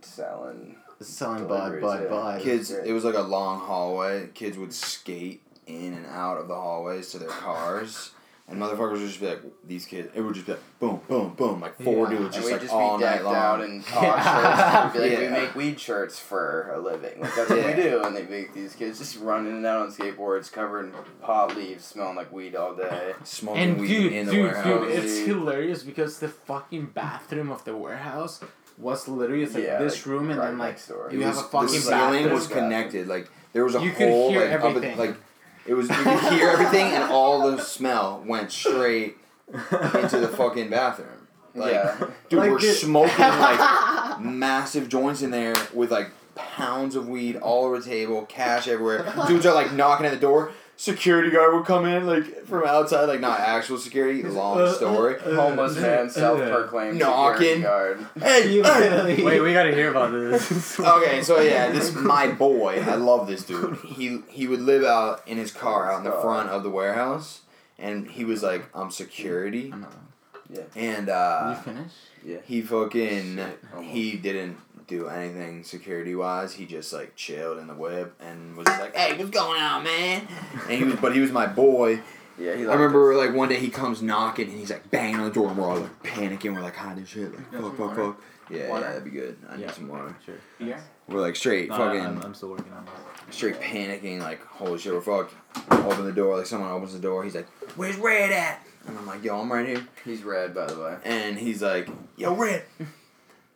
[0.02, 0.78] selling.
[1.02, 2.42] Selling bud, Deliveries, bud, bud.
[2.42, 4.30] Kids, it was like a long hallway.
[4.34, 8.12] Kids would skate in and out of the hallways to their cars.
[8.48, 11.34] And motherfuckers would just be like, these kids, it would just be like, boom, boom,
[11.34, 12.20] boom, like four Yeah.
[12.20, 13.36] dudes And just we'd like just all be night decked long.
[13.36, 14.84] out in talk Yeah.
[14.92, 14.94] shirts.
[14.94, 15.26] We'd be like, Yeah.
[15.26, 17.22] we make weed shirts for a living.
[17.22, 17.76] Like that's what Yeah.
[17.76, 18.04] we do.
[18.04, 20.92] And they make these kids just run in and out on skateboards, covered in
[21.24, 23.14] pot leaves, smelling like weed all day.
[23.24, 24.66] Smoking And weed dude, in the dude, warehouse.
[24.66, 25.28] dude, it's Dude.
[25.28, 28.42] hilarious because the fucking bathroom of the warehouse
[28.78, 31.10] was literally it's like Yeah, this like, room and then like next door.
[31.12, 32.34] you It have a fucking the ceiling bathroom.
[32.34, 33.08] was connected.
[33.08, 35.16] Like there was a You could hole hear like, up like
[35.66, 39.18] it was you could hear everything and all the smell went straight
[39.52, 41.10] into the fucking bathroom.
[41.54, 42.08] Like yeah.
[42.30, 47.38] dude, Like, we're dude- smoking like massive joints in there with like pounds of weed
[47.38, 49.12] all over the table, cash everywhere.
[49.28, 50.52] Dudes are like knocking at the door.
[50.78, 54.24] Security guard would come in like from outside, like not actual security.
[54.24, 55.16] Long uh, uh, story.
[55.20, 57.38] Uh, Homeless man, self-proclaimed Knocking.
[57.38, 58.06] security guard.
[58.22, 59.24] Hey, You hey.
[59.24, 60.78] Wait, we gotta hear about this.
[60.80, 62.82] Okay, so yeah, this my boy.
[62.86, 63.78] I love this dude.
[63.86, 67.42] He he would live out in his car out in the front of the warehouse,
[67.80, 70.66] and he was like, "I'm security," Another.
[70.76, 71.92] and uh, you finish?
[72.26, 72.38] Yeah.
[72.46, 76.54] He fucking Shit, he didn't do anything security wise.
[76.54, 80.28] He just like chilled in the whip and was like, "Hey, what's going on, man?"
[80.70, 82.02] And he was, but he was my boy.
[82.38, 85.24] Yeah, he I remember like one day he comes knocking and he's like banging on
[85.26, 86.54] the door and we're all like panicking.
[86.54, 87.32] We're like hiding shit.
[87.34, 88.22] Like You fuck, fuck, fuck.
[88.50, 88.82] Yeah, Water?
[88.86, 89.38] yeah, that'd be good.
[89.50, 90.16] I need some water.
[90.24, 90.36] Sure.
[90.60, 90.80] Yeah.
[91.08, 93.36] We're like straight No, fucking I'm, I'm still working on this.
[93.36, 95.34] straight panicking, like, holy shit, we're fucked.
[95.72, 97.24] Open the door, like, someone opens the door.
[97.24, 98.64] He's like, where's Red at?
[98.86, 99.88] And I'm like, yo, I'm right here.
[100.04, 100.96] He's red, by the way.
[101.06, 102.64] And he's like, yo, Red,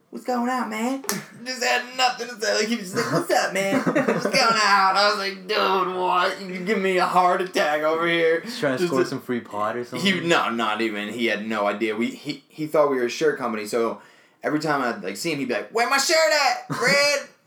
[0.10, 1.04] what's going on, man?
[1.46, 2.56] Just had nothing to say.
[2.56, 3.80] Like, he was just like, what's up, man?
[3.80, 3.96] What's
[4.26, 4.98] going on?
[4.98, 6.42] I was like, dude, what?
[6.42, 8.42] You give me a heart attack over here.
[8.42, 10.14] Just trying to Just score some free pot or something.
[10.14, 11.10] He no, not even.
[11.10, 11.96] He had no idea.
[11.96, 13.66] We he he thought we were a shirt company.
[13.66, 14.02] So
[14.44, 16.70] every time I'd like see him, he'd be like, "Where my shirt at?
[16.70, 17.28] Red,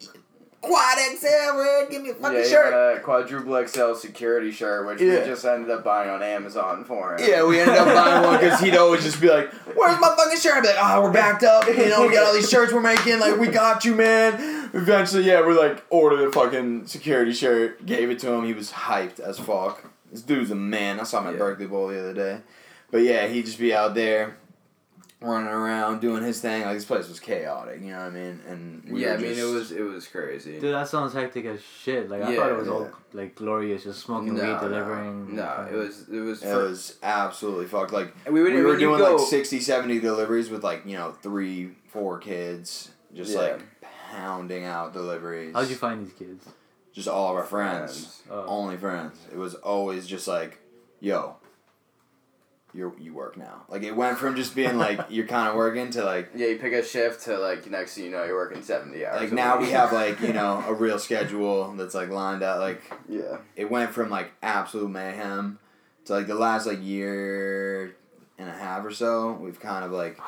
[0.63, 1.91] quad XL, red.
[1.91, 5.21] Give me a fucking yeah, shirt." a quadruple XL security shirt, which Yeah.
[5.21, 7.29] we just ended up buying on Amazon for him.
[7.29, 10.39] Yeah, we ended up buying one because he'd always just be like, "Where's my fucking
[10.39, 11.67] shirt?" I'd be like, "Oh, we're backed up.
[11.67, 13.19] You know, we got all these shirts we're making.
[13.21, 18.09] Like, we got you, man." Eventually, yeah, we like ordered a fucking security shirt, gave
[18.11, 18.45] it to him.
[18.47, 19.85] He was hyped as fuck.
[20.11, 21.01] This dude's a man.
[21.01, 21.39] I saw him at Yeah.
[21.41, 22.39] Berkeley Bowl the other day,
[22.91, 24.37] but yeah, he'd just be out there.
[25.23, 28.41] Running around doing his thing, like this place was chaotic, you know what I mean?
[28.49, 29.13] And we yeah.
[29.13, 30.59] were I mean, it was it was crazy.
[30.61, 32.11] Dude, that sounds hectic as shit.
[32.11, 32.73] Like I thought it was yeah.
[32.73, 35.37] all like glorious, just smoking no, weed, delivering.
[35.37, 36.43] No, it was it was.
[36.43, 37.93] It for- was absolutely fucked.
[37.93, 41.13] Like we, would, we were doing go, like 60, 70 deliveries with like you know
[41.23, 43.39] three, four kids, just Yeah.
[43.41, 43.61] like
[44.13, 45.55] pounding out deliveries.
[45.55, 46.47] How'd you find these kids?
[46.93, 48.23] Just all of our friends, Friends.
[48.31, 48.45] Oh.
[48.47, 49.17] only friends.
[49.33, 50.59] It was always just like,
[51.01, 51.37] yo,
[52.75, 53.65] you you work now.
[53.69, 56.59] Like it went from just being like you're kind of working to like Yeah, you
[56.59, 59.21] pick a shift to like next thing you know you're working seventy hours.
[59.21, 62.61] like now we have like you know a real schedule that's like lined out.
[62.61, 63.39] Like yeah.
[63.57, 65.59] it went from like absolute mayhem
[66.07, 67.97] to like the last like year
[68.39, 69.33] and a half or so.
[69.33, 70.19] We've kind of like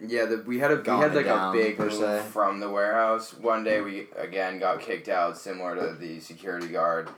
[0.00, 3.32] Yeah, the, we had a we had like down, a big move from the warehouse.
[3.34, 7.08] One day we again got kicked out, similar to the security guard.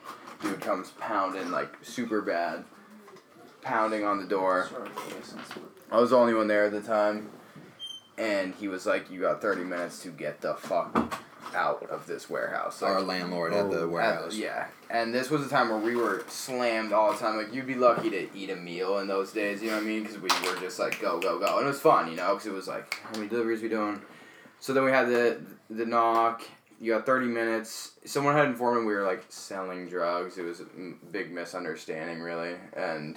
[0.41, 2.65] Dude comes pounding like super bad,
[3.65, 4.69] pounding on the door.
[4.71, 7.31] Sorry for this, that's what- I was the only one there at the time,
[8.19, 11.15] and he was like, "You got thirty minutes to get the fuck
[11.55, 14.35] out of this warehouse." Like, our landlord at the Oh, at- warehouse.
[14.35, 17.37] yeah, and this was a time where we were slammed all the time.
[17.37, 19.63] Like you'd be lucky to eat a meal in those days.
[19.63, 20.03] You know what I mean?
[20.03, 22.11] Because we were just like go go go, and it was fun.
[22.11, 24.01] You know, because it was like how many deliveries we doing.
[24.61, 26.43] So then we had the the knock.
[26.81, 27.93] You got thirty minutes.
[28.05, 30.39] Someone had informed me we were like selling drugs.
[30.39, 30.65] It was a
[31.13, 33.17] big misunderstanding, really, and.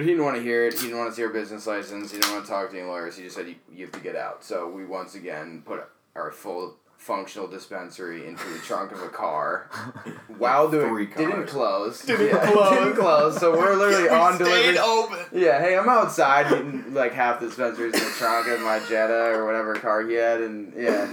[0.00, 0.72] But he didn't want to hear it.
[0.72, 2.10] He didn't want to see our business license.
[2.10, 3.18] He didn't want to talk to any lawyers.
[3.18, 4.42] He just said, you, you have to get out.
[4.42, 5.84] So we once again put
[6.16, 9.68] our full functional dispensary into the trunk of a car
[10.38, 12.70] while doing Three didn't close Didn't Yeah, close.
[12.78, 15.18] didn't close so we're literally on delivery open.
[15.32, 19.34] yeah hey I'm outside eating like half the dispensaries in the trunk of my Jetta
[19.34, 21.08] or whatever car he had and yeah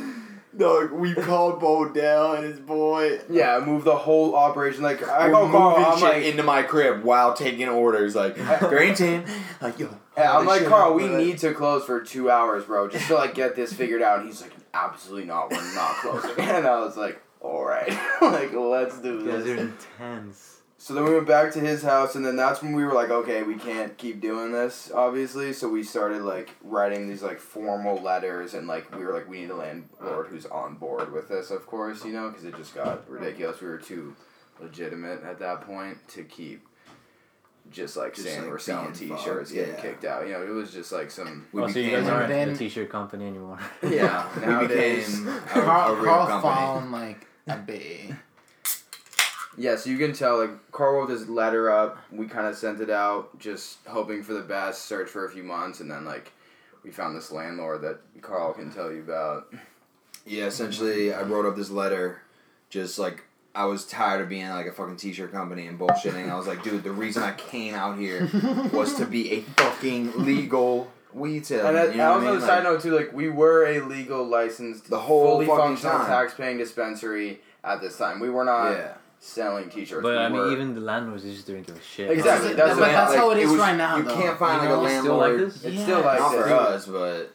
[0.59, 3.19] No, we called Bo Dell and his boy.
[3.29, 6.23] yeah I moved the whole operation like I We're go call moving I'm shit like
[6.23, 8.15] into my crib while taking orders.
[8.15, 9.23] Like green team,
[9.61, 9.89] like yo.
[10.17, 10.95] Yeah, I'm like Carl.
[10.95, 14.01] We bud." need to close for two hours, bro, just to like get this figured
[14.01, 14.19] out.
[14.19, 15.51] And he's like, absolutely not.
[15.51, 16.31] We're not closing.
[16.39, 17.89] And I was like, all right,
[18.21, 19.59] like let's do You guys are this.
[19.59, 20.56] intense.
[20.79, 23.09] So then we went back to his house, and then that's when we were like,
[23.09, 25.51] okay, we can't keep doing this, obviously.
[25.53, 29.41] So we started like writing these like formal letters, and like we were like, we
[29.41, 32.75] need a landlord who's on board with this, of course, you know, because it just
[32.75, 33.59] got ridiculous.
[33.59, 34.15] We were too
[34.61, 36.63] legitimate at that point to keep.
[37.69, 40.25] Just like Just, saying like, we're selling T-shirts, fucked, getting kicked out.
[40.25, 42.49] You know, it was just like some We oh, so you became- guys aren't Then-
[42.51, 43.59] a t-shirt company anymore.
[43.83, 45.19] Yeah, we nowadays.
[45.19, 46.55] became a, Carl, a real Carl company.
[46.55, 48.15] found like a bay.
[49.57, 51.97] Yeah, so you can tell like Carl wrote this letter up.
[52.11, 54.85] We kind of sent it out, just hoping for the best.
[54.85, 56.31] Search for a few months, and then like
[56.83, 59.51] we found this landlord that Carl can tell you about.
[60.25, 62.21] Yeah, essentially, I wrote up this letter,
[62.69, 63.23] just like
[63.55, 66.29] I was tired of being like a fucking t-shirt company and bullshitting.
[66.29, 68.29] I was like, dude, the reason I came out here
[68.71, 71.75] was to be a fucking legal weed salesman.
[71.75, 72.43] And that, you know also, what I mean?
[72.43, 75.61] a side Like, note too, like we were a legal licensed, The whole fully fucking
[75.77, 76.05] functional time.
[76.07, 78.19] tax-paying dispensary at this time.
[78.19, 78.93] We were not yeah.
[79.19, 80.01] Selling T-shirts.
[80.03, 82.09] But we I mean, were- even the landlords they just didn't give a shit.
[82.11, 83.97] Exactly, But that's that's, what- that's how it like, is was- right now.
[83.97, 84.85] You though, can't find you like a know?
[84.87, 85.51] It's still like landlord.
[85.51, 85.63] this?
[85.65, 85.83] it's Yeah.
[85.83, 87.31] still like Not for us, but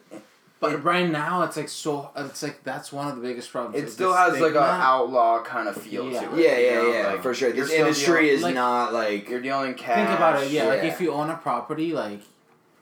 [0.59, 2.09] But right now, it's like so.
[2.15, 3.83] It's like that's one of the biggest problems.
[3.83, 6.21] It still the has like an outlaw kind of feel Yeah.
[6.21, 6.41] to it.
[6.41, 6.91] yeah, you yeah, know?
[6.93, 7.51] yeah, Like, for sure.
[7.51, 10.07] This still industry dealing- is like- not like You're dealing cash.
[10.07, 10.51] Think about it.
[10.51, 12.21] Yeah, like if you own a property, like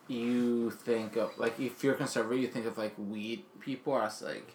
[0.08, 4.48] you think of like if you're conservative, you think of like weed people as like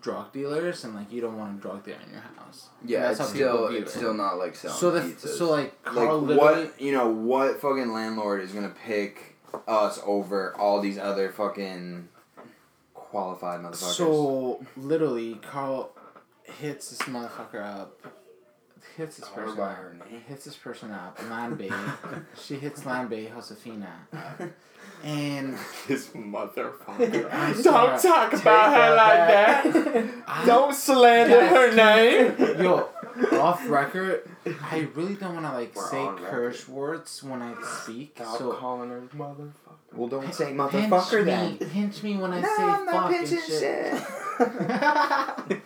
[0.00, 2.68] drug dealers, and like you don't want a drug dealer in your house.
[2.84, 3.98] Yeah, That's it's still it's it.
[3.98, 5.36] still not like selling So the pizzas.
[5.38, 6.64] so like like Carl literally.
[6.64, 12.08] what you know what fucking landlord is gonna pick us over all these other fucking
[12.94, 13.74] qualified motherfuckers.
[13.96, 15.90] So literally, Carl
[16.44, 18.00] hits this motherfucker up.
[18.96, 19.60] Hits this Call person
[20.00, 20.08] up.
[20.28, 21.18] Hits this person up.
[21.56, 21.70] Bay.
[22.40, 24.40] she hits Land Bay Josefina up.
[25.04, 25.56] And
[25.86, 27.30] this motherfucker.
[27.32, 29.64] I swear- talk Take about her like back.
[29.64, 32.34] that I- Don't slander her name.
[32.62, 32.88] Yo,
[33.38, 34.28] off record,
[34.62, 36.30] I really don't want to like We're say on record.
[36.30, 38.18] curse words when I speak.
[38.38, 39.52] so calling her motherfucker.
[39.94, 41.70] Well, don't say motherfucker pinch motherfucker me, then.
[41.70, 44.02] pinch me when I No, say I'm not fucking pinching shit.
[45.48, 45.62] shit.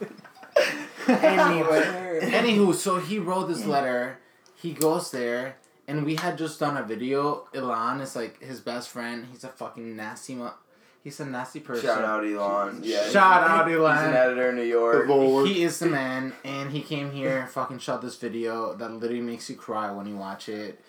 [1.09, 4.19] anyway, anywho, so he wrote this letter.
[4.55, 5.57] He goes there,
[5.89, 7.49] and we had just done a video.
[7.55, 9.27] Elon is like his best friend.
[9.31, 10.35] He's a fucking nasty.
[10.35, 10.55] Mo-
[11.03, 11.85] he's a nasty person.
[11.85, 12.81] Shout out Elon.
[12.83, 13.09] Yeah.
[13.11, 13.97] Shout out Elon.
[13.97, 15.09] He's an editor in New York.
[15.47, 19.49] He is the man, and he came here, fucking shot this video that literally makes
[19.51, 20.81] you cry when you watch it.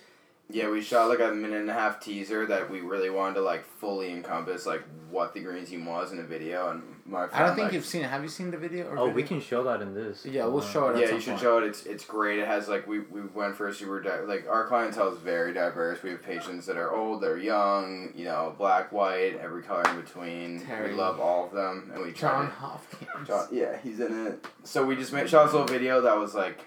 [0.50, 3.42] Yeah, we shot like a minute and a half teaser that we really wanted to
[3.42, 7.32] like fully encompass like what the green team was in a video and my friend,
[7.44, 8.10] I don't think like, you've seen it.
[8.10, 8.88] Have you seen the video?
[8.88, 10.26] Or Oh, we can show that in this.
[10.26, 11.00] Yeah, we'll show it.
[11.00, 11.42] Yeah, you should point.
[11.42, 11.66] show it.
[11.66, 12.40] It's it's great.
[12.40, 15.54] It has like we, we went for a super di- like our clientele is very
[15.54, 16.02] diverse.
[16.02, 20.00] We have patients that are old, they're young, you know, black, white, every color in
[20.00, 20.62] between.
[20.62, 20.92] Terry.
[20.92, 23.28] We love all of them, and we try John to- Hopkins.
[23.28, 24.46] John, yeah, he's in it.
[24.64, 26.60] So we just made shot this little video that was like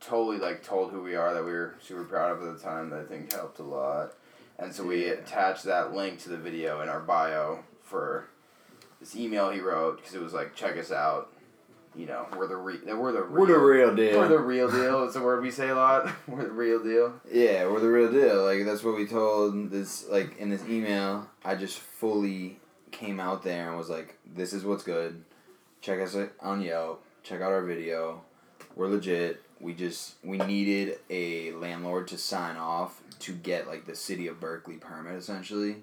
[0.00, 2.88] totally like told who we are that we were super proud of at the time
[2.90, 4.14] that I think helped a lot.
[4.58, 5.12] And so we Yeah.
[5.12, 8.26] attached that link to the video in our bio for
[9.00, 11.32] this email he wrote because it was like check us out.
[11.96, 14.18] you know, we're the re- we're the We're the real deal.
[14.18, 15.04] We're the real deal.
[15.04, 16.08] It's a word we say a lot.
[16.28, 17.14] We're the real deal.
[17.30, 18.44] Yeah, we're the real deal.
[18.44, 21.28] Like that's what we told this like in this email.
[21.44, 22.60] I just fully
[22.92, 25.24] came out there and was like, "This is what's good.
[25.80, 27.02] Check us on Yelp.
[27.24, 28.22] Check out our video.
[28.76, 29.42] We're legit.
[29.60, 34.38] We just we needed a landlord to sign off to get like the city of
[34.40, 35.76] Berkeley permit essentially.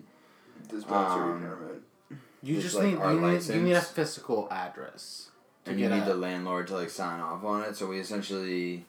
[0.69, 1.81] Dispensary Um, permit.
[2.43, 5.29] You Just just, like need our you, need you need a physical address.
[5.65, 7.75] and you need a- the landlord to like sign off on it.
[7.75, 8.85] So we essentially,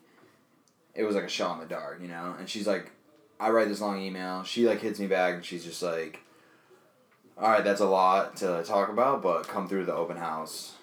[0.95, 2.35] it was like a shot in the dark, you know.
[2.39, 2.91] And she's like,
[3.41, 4.43] I write this long email.
[4.45, 6.21] She like hits me back, and she's just like,
[7.39, 10.75] "All right, that's a lot to talk about, but come through the open house,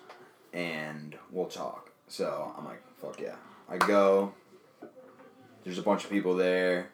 [0.54, 3.36] and we'll talk." So I'm like, "Fuck yeah!"
[3.70, 4.34] I go.
[5.64, 6.90] There's a bunch of people there.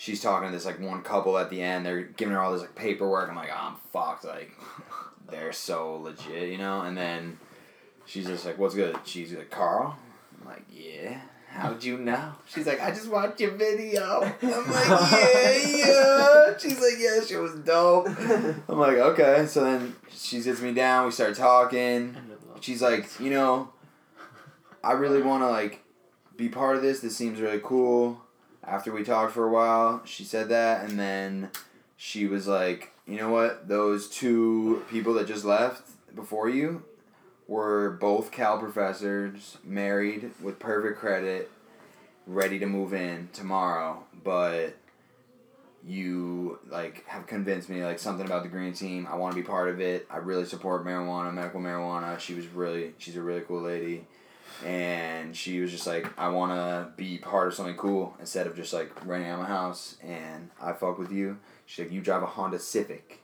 [0.00, 1.84] She's talking to this like one couple at the end.
[1.84, 3.28] They're giving her all this like paperwork.
[3.28, 4.24] I'm like, oh, I'm fucked.
[4.24, 4.50] Like,
[5.30, 6.80] they're so legit, you know.
[6.80, 7.38] And then
[8.06, 9.98] she's just like, "What's good?" She's like, "Carl."
[10.40, 12.32] I'm like, "Yeah." How'd you know?
[12.46, 14.22] She's like, I just watched your video.
[14.22, 16.56] I'm like, yeah, yeah.
[16.56, 18.06] She's like, yeah, she was dope.
[18.68, 19.44] I'm like, okay.
[19.46, 21.06] So then she sits me down.
[21.06, 22.16] We start talking.
[22.60, 23.68] She's like, you know,
[24.82, 25.82] I really want to like
[26.36, 27.00] be part of this.
[27.00, 28.22] This seems really cool.
[28.62, 31.50] After we talked for a while, she said that, and then
[31.96, 33.68] she was like, you know what?
[33.68, 35.82] Those two people that just left
[36.14, 36.82] before you
[37.48, 41.50] were both Cal professors, married with perfect credit,
[42.26, 44.76] ready to move in tomorrow, but
[45.84, 49.08] you like have convinced me like something about the green team.
[49.10, 50.06] I want to be part of it.
[50.10, 52.18] I really support marijuana, medical marijuana.
[52.20, 54.04] She was really she's a really cool lady.
[54.64, 58.56] And she was just like, I want to be part of something cool instead of
[58.56, 59.96] just like renting out my house.
[60.02, 61.38] And I fuck with you.
[61.66, 63.22] She's like, you drive a Honda Civic.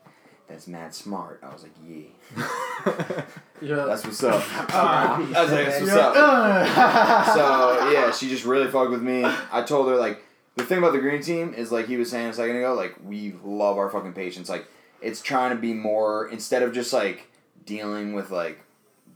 [0.48, 1.40] That's mad smart.
[1.42, 3.22] I was like, yeah.
[3.60, 3.86] Yeah.
[3.86, 4.42] That's what's up.
[4.70, 5.16] Ah.
[5.36, 6.14] I was like, that's what's up.
[7.34, 9.24] So yeah, she just really fucked with me.
[9.24, 10.22] I told her like
[10.56, 12.94] the thing about the green team is like he was saying a second ago, like
[13.04, 14.48] we love our fucking patients.
[14.48, 14.66] Like
[15.00, 17.28] it's trying to be more instead of just like
[17.64, 18.60] dealing with like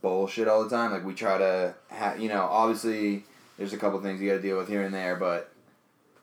[0.02, 0.92] bullshit all the time.
[0.92, 3.24] Like we try to have you know obviously
[3.58, 5.52] there's a couple things you got to deal with here and there, but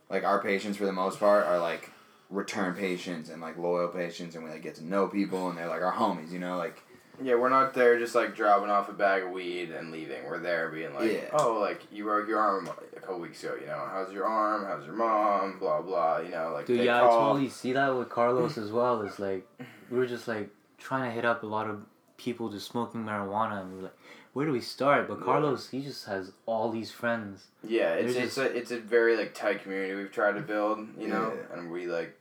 [0.10, 1.92] like our patients for the most part are like
[2.30, 5.68] return patients and like loyal patients, and we like get to know people, and they're
[5.68, 6.32] like our homies.
[6.32, 6.82] You know, like
[7.22, 10.26] Yeah, we're not there just like dropping off a bag of weed and leaving.
[10.26, 11.30] We're there being like, Yeah.
[11.34, 13.56] oh, like you broke your arm a couple weeks ago.
[13.60, 14.66] You know, how's your arm?
[14.66, 15.60] How's your mom?
[15.60, 16.20] Blah blah.
[16.20, 17.10] You know, like Dude, yeah, call.
[17.10, 19.02] I totally see that with Carlos as well.
[19.04, 19.48] It's like
[19.92, 21.82] we were just like trying to hit up a lot of
[22.18, 23.98] people just smoking marijuana, and we were like,
[24.34, 25.08] where do we start?
[25.08, 25.26] But Yeah.
[25.26, 27.46] Carlos, he just has all these friends.
[27.64, 30.80] Yeah, it's There's it's a it's a very like tight community we've tried to build.
[30.98, 31.58] You know, Yeah.
[31.58, 32.16] and we like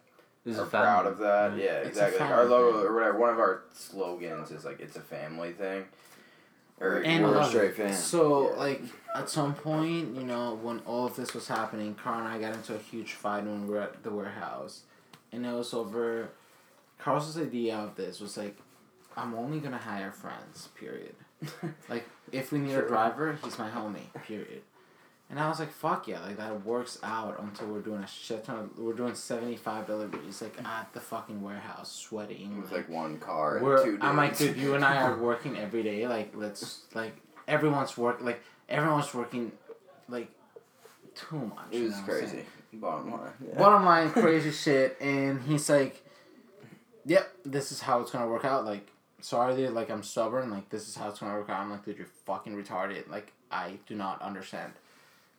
[0.44, 0.86] This are a family.
[0.86, 1.56] proud of that.
[1.58, 1.64] Yeah.
[1.64, 2.20] Yeah, exactly.
[2.20, 2.86] Like, our logo thing.
[2.88, 3.18] or whatever.
[3.18, 5.84] One of our slogans is like it's a family thing.
[6.80, 7.92] Or And we're a straight fan.
[7.94, 8.56] So Yeah.
[8.56, 8.82] like
[9.14, 12.54] at some point, you know, when all of this was happening, Carl and I got
[12.54, 14.82] into a huge fight when we were at the warehouse,
[15.32, 16.28] and it was over.
[16.98, 18.56] carlos's idea of this was like,
[19.16, 20.68] I'm only gonna hire friends.
[20.78, 21.14] Period.
[21.88, 24.12] Like if we need a driver, he's my homie.
[24.26, 24.62] Period.
[25.28, 28.44] And I was like, fuck yeah, like that works out until we're doing a shit
[28.44, 28.58] ton.
[28.58, 32.60] Of, we're doing seventy five deliveries like at the fucking warehouse, sweating.
[32.60, 34.04] with like one car and We're, two dudes.
[34.04, 36.06] I'm like, dude, you and I are working every day.
[36.06, 37.16] Like, let's like
[37.48, 38.20] everyone's work.
[38.20, 39.50] Like everyone's working,
[40.08, 40.28] like
[41.14, 41.66] too much.
[41.72, 42.26] it you was know crazy.
[42.28, 42.46] saying?
[42.74, 43.30] Bottom line.
[43.46, 43.58] Yeah.
[43.58, 44.96] Bottom line, crazy shit.
[45.00, 46.04] And he's like,
[47.04, 48.88] "Yep, this is how it's gonna work out." Like,
[49.26, 49.72] sorry, dude.
[49.72, 50.50] Like, I'm stubborn.
[50.50, 51.60] Like, this is how it's gonna work out.
[51.60, 53.08] I'm like, dude, you're fucking retarded.
[53.10, 54.74] Like, I do not understand.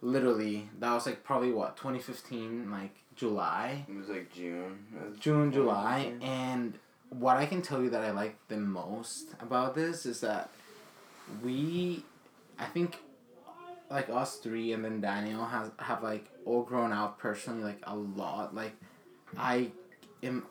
[0.01, 3.85] Literally, that was like probably what 2015, like July.
[3.87, 4.85] It was like June.
[4.93, 6.77] Was June, July, and
[7.09, 10.49] what I can tell you that I like the most about this is that
[11.41, 12.03] we,
[12.59, 12.97] I think,
[13.89, 17.95] like us three and then Daniel has have like all grown out personally like a
[17.95, 18.53] lot.
[18.53, 18.73] Like,
[19.37, 19.71] I
[20.21, 20.45] am,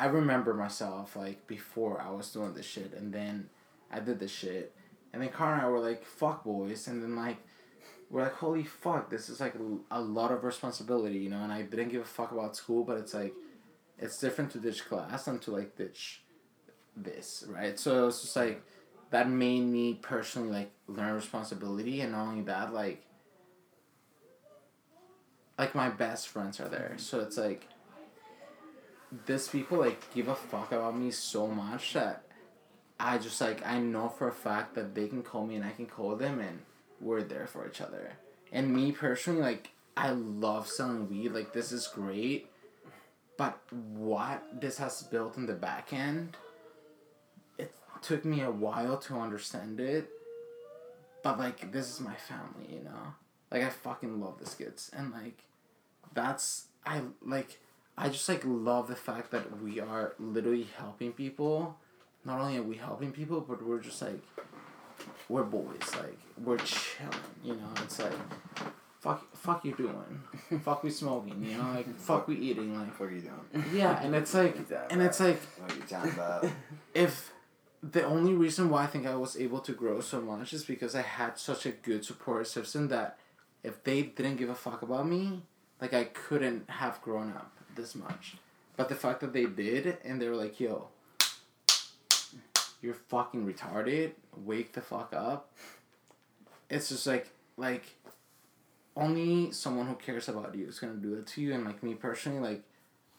[0.00, 3.50] I remember myself like before I was doing this shit, and then
[3.92, 4.74] I did this shit,
[5.12, 7.38] and then Carl and I were like fuck boys, and then like.
[8.12, 9.54] We're like, holy fuck, this is like
[9.92, 12.96] a, lot of responsibility, you know, and I didn't give a fuck about school, but
[12.96, 13.32] it's like,
[14.00, 16.20] it's different to ditch class than to like ditch
[16.96, 17.78] this, right?
[17.78, 18.64] So it's just like
[19.10, 23.04] that made me personally like learn responsibility and not only that, like
[25.58, 26.94] like my best friends are there.
[26.96, 27.68] So it's like
[29.26, 32.24] this people like give a fuck about me so much that
[32.98, 35.70] I just like I know for a fact that they can call me and I
[35.70, 36.60] can call them and
[37.00, 38.12] we're there for each other.
[38.52, 41.32] And me personally, like I love selling weed.
[41.32, 42.48] Like this is great.
[43.36, 46.36] But what this has built in the back end,
[47.58, 50.10] it took me a while to understand it.
[51.22, 53.14] but like this is my family, you know.
[53.50, 55.44] Like I fucking love the skits, and like,
[56.14, 57.58] that's I like.
[57.96, 61.76] I just like love the fact that we are literally helping people.
[62.24, 64.20] Not only are we helping people, but we're just like,
[65.28, 65.94] we're boys.
[65.96, 67.12] Like we're chilling,
[67.44, 67.68] you know.
[67.82, 68.12] It's like,
[69.00, 70.22] fuck, fuck you doing,
[70.62, 71.70] fuck we smoking, you know.
[71.74, 73.64] Like fuck we eating, like fuck you doing?
[73.74, 74.02] yeah.
[74.02, 74.56] And it's like,
[74.90, 76.46] and it's like What are you talking about?
[76.94, 77.32] if
[77.82, 80.94] the only reason why I think I was able to grow so much is because
[80.94, 83.18] I had such a good support system that
[83.62, 85.42] if they didn't give a fuck about me,
[85.80, 88.36] like I couldn't have grown up this much.
[88.76, 90.88] But the fact that they did and they were like, yo,
[92.80, 95.52] you're fucking retarded, wake the fuck up.
[96.68, 97.84] It's just like like
[98.96, 101.94] only someone who cares about you is gonna do it to you and like me
[101.94, 102.62] personally, like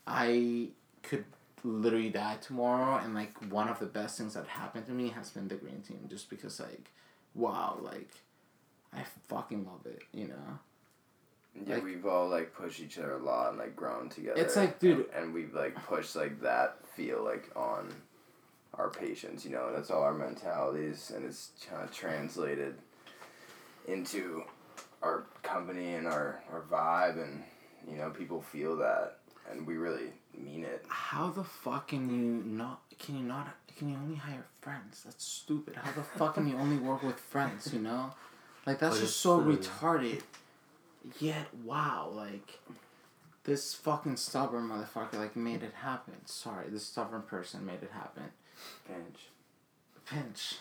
[0.08, 0.70] I
[1.04, 1.26] could
[1.64, 5.30] literally die tomorrow and like one of the best things that happened to me has
[5.30, 6.92] been the green team just because like
[7.36, 8.10] wow like
[8.94, 10.60] i fucking love it you know
[11.54, 14.40] Yeah, Like- we've all like pushed each other a lot and like grown together.
[14.40, 17.94] It's like, dude- and, and we've like pushed like that feel like on
[18.76, 19.44] our patients.
[19.46, 22.76] You know, that's all our mentalities, and it's kind of translated
[23.88, 24.44] into
[25.02, 27.44] our company and our our vibe, and
[27.90, 29.18] you know, people feel that,
[29.50, 30.86] and we really mean it.
[30.88, 35.26] how the fuck can you not can you not can you only hire friends that's
[35.26, 38.14] stupid how the fuck can you only work with friends you know
[38.66, 39.58] like that's But just so true.
[39.58, 40.22] retarded
[41.20, 42.60] yet wow like
[43.44, 48.24] this fucking stubborn motherfucker like made it happen sorry this stubborn person made it happen
[48.88, 49.30] Pinch.
[50.06, 50.56] pinch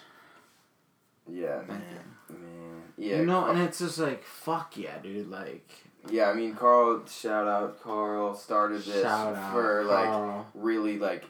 [1.28, 1.82] Yeah, man
[2.28, 2.82] man.
[2.98, 3.18] Yeah.
[3.18, 5.68] you know Carl- and it's just like fuck yeah dude like
[6.08, 7.02] yeah, I mean, Carl.
[7.06, 10.46] Shout out, Carl started this out for like Carl.
[10.54, 11.24] really like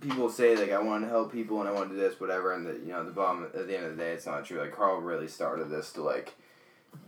[0.00, 2.52] people say like I want to help people and I want to do this whatever
[2.52, 4.58] and the you know the bottom at the end of the day it's not true
[4.60, 6.34] like Carl really started this to like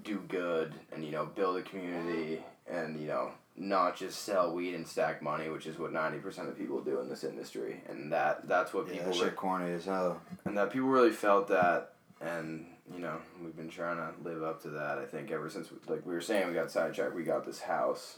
[0.04, 4.74] do good and you know build a community and you know not just sell weed
[4.74, 8.48] and stack money which is what 90% of people do in this industry and that
[8.48, 10.20] that's what Yeah, people that re- shit corny as hell.
[10.46, 12.64] and that people really felt that and
[12.94, 16.06] you know we've been trying to live up to that I think ever since like
[16.06, 18.16] we were saying we got sidetracked we got this house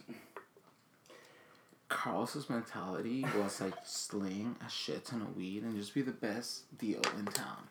[1.89, 6.77] Carlos's mentality was like sling a shit ton of weed and just be the best
[6.79, 7.65] deal in town.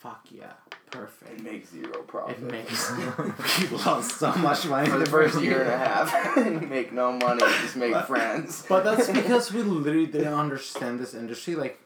[0.00, 0.52] Fuck yeah,
[0.90, 1.30] perfect.
[1.40, 2.90] it makes zero profit It makes
[3.70, 6.36] we lost so much money for the first year and a half
[6.70, 11.12] make no money just make But- friends But that's because we literally didn't understand this
[11.12, 11.54] industry.
[11.54, 11.78] Like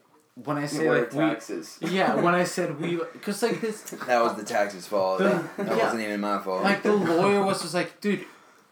[0.45, 4.21] when I say like we, taxes yeah, when I said we, because like this, That
[4.23, 5.19] was the tax's fault.
[5.19, 5.77] The- that yeah.
[5.83, 6.63] wasn't even my fault.
[6.63, 8.25] like the lawyer was just like, dude,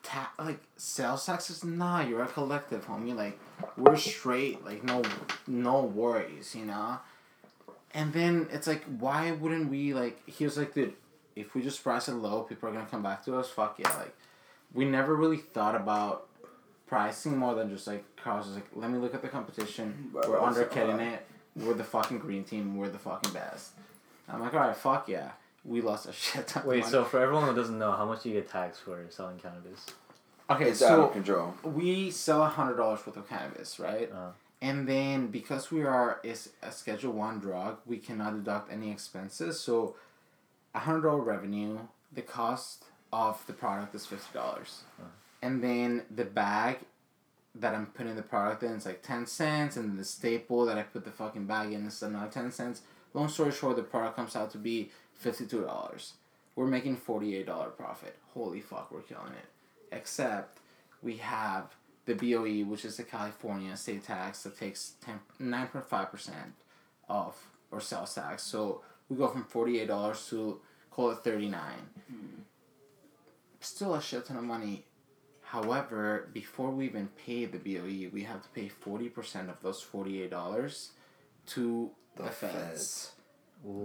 [0.03, 1.63] ta- like sales taxes.
[1.65, 3.13] Nah, you're a collective, homie.
[3.15, 3.37] Like
[3.77, 4.63] we're straight.
[4.65, 5.01] Like no,
[5.47, 6.99] no worries, you know.
[7.93, 10.27] And then it's like, why wouldn't we like?
[10.27, 10.93] He was like, dude,
[11.35, 13.49] if we just price it low, people are gonna come back to us.
[13.49, 14.15] Fuck yeah, like
[14.73, 16.27] we never really thought about
[16.87, 20.09] pricing more than just like Carlos was like, let me look at the competition.
[20.13, 21.25] But We're also, undercutting uh, it.
[21.55, 22.77] We're the fucking green team.
[22.77, 23.71] We're the fucking best.
[24.27, 25.31] I'm like, all right, fuck yeah.
[25.63, 26.63] We lost a shit ton.
[26.63, 26.91] of Wait, money.
[26.91, 29.85] so for everyone who doesn't know, how much do you get taxed for selling cannabis?
[30.49, 31.53] okay, it's out of so control.
[31.63, 34.11] we sell a hundred dollars worth of cannabis, right?
[34.11, 34.31] Uh.
[34.63, 39.59] And then because we are is a Schedule One drug, we cannot deduct any expenses.
[39.59, 39.97] So,
[40.73, 41.79] a hundred dollar revenue.
[42.13, 45.09] The cost of the product is fifty dollars, uh-huh.
[45.41, 46.77] and then the bag
[47.55, 50.83] that I'm putting the product in is like ten cents, and the staple that I
[50.83, 52.83] put the fucking bag in is another ten cents.
[53.13, 56.13] Long story short, the product comes out to be fifty two dollars.
[56.55, 58.15] We're making forty eight dollar profit.
[58.33, 59.49] Holy fuck, we're killing it.
[59.91, 60.59] Except
[61.01, 61.75] we have
[62.05, 64.93] the BOE, which is the California state tax that takes
[65.41, 66.31] 9.5%
[67.09, 67.35] of
[67.71, 68.43] or sales tax.
[68.43, 70.59] So we go from $48 to
[70.91, 71.61] call it 39
[72.09, 72.15] hmm.
[73.59, 74.83] Still a shit ton of money.
[75.41, 80.89] However, before we even pay the BOE, we have to pay 40% of those $48
[81.47, 82.51] to the, The feds.
[82.51, 83.11] feds.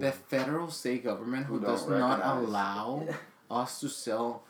[0.00, 3.06] The federal state government who, Who does not allow
[3.50, 4.42] us to sell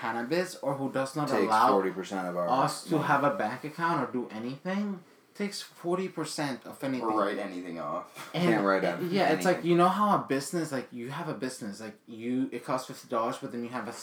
[0.00, 2.48] cannabis or who does not Takes allow forty percent of our.
[2.64, 5.00] us to have a bank account or do anything
[5.34, 7.00] takes 40% of anything.
[7.08, 8.04] or write anything off.
[8.34, 11.28] And, Can't write out Yeah, it's like you know how a business like you have
[11.30, 13.94] a business like you it costs fifty dollars, but then you have a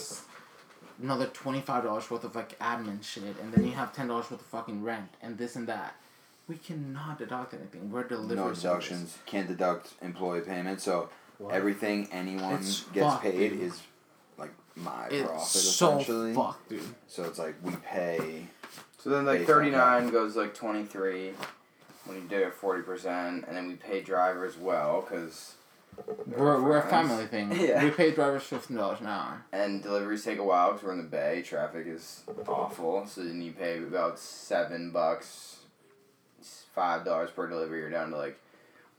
[1.04, 4.30] another twenty five dollars worth of like admin shit, and then you have ten dollars
[4.32, 5.96] worth of fucking rent and this and that.
[6.48, 7.92] We cannot deduct anything.
[7.92, 9.18] We're delivery No deductions.
[9.28, 10.82] Can't deduct employee payment.
[10.82, 11.54] So What?
[11.54, 13.62] everything anyone It's gets fucked, paid dude.
[13.62, 13.80] is
[14.80, 16.34] my It's profit so essentially.
[16.34, 16.82] fucked, dude.
[17.08, 18.48] So it's like we pay.
[18.98, 21.32] So then like thirty nine goes like twenty three,
[22.06, 25.54] when you do it forty percent, and then we pay driver as well because
[26.28, 27.52] We're, we're a family thing.
[27.60, 27.84] Yeah.
[27.84, 29.44] We pay drivers fifteen dollars an hour.
[29.52, 31.42] And deliveries take a while because we're in the bay.
[31.46, 33.06] Traffic is awful.
[33.08, 35.58] So then you pay about seven bucks,
[36.76, 37.80] five dollars per delivery.
[37.80, 38.40] You're down to like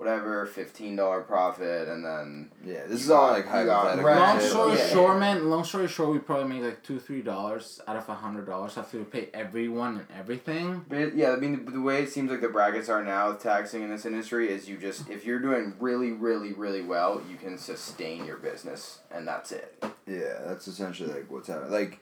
[0.01, 4.05] whatever fifteen dollar profit, and then Yeah, this is You all like you got hypothetical.
[4.07, 4.20] rent.
[4.20, 4.88] Long story Yeah.
[4.88, 5.51] short, man.
[5.51, 8.78] Long story short, we probably make like two, three dollars out of a hundred dollars
[8.78, 10.86] after we pay everyone and everything.
[10.88, 13.28] But it- yeah, I mean the, the way it seems like the brackets are now
[13.30, 17.20] with taxing in this industry is you just if you're doing really really really well,
[17.30, 19.84] you can sustain your business, and that's it.
[20.07, 21.72] Yeah, that's essentially like what's happening.
[21.72, 22.01] Like,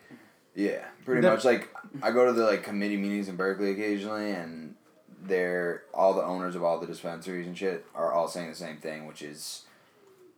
[0.55, 1.45] yeah, pretty The- much.
[1.45, 1.69] Like,
[2.01, 4.68] I go to the like committee meetings in Berkeley occasionally, and
[5.21, 8.77] they're all the owners of all the dispensaries and shit are all saying the same
[8.77, 9.65] thing, which is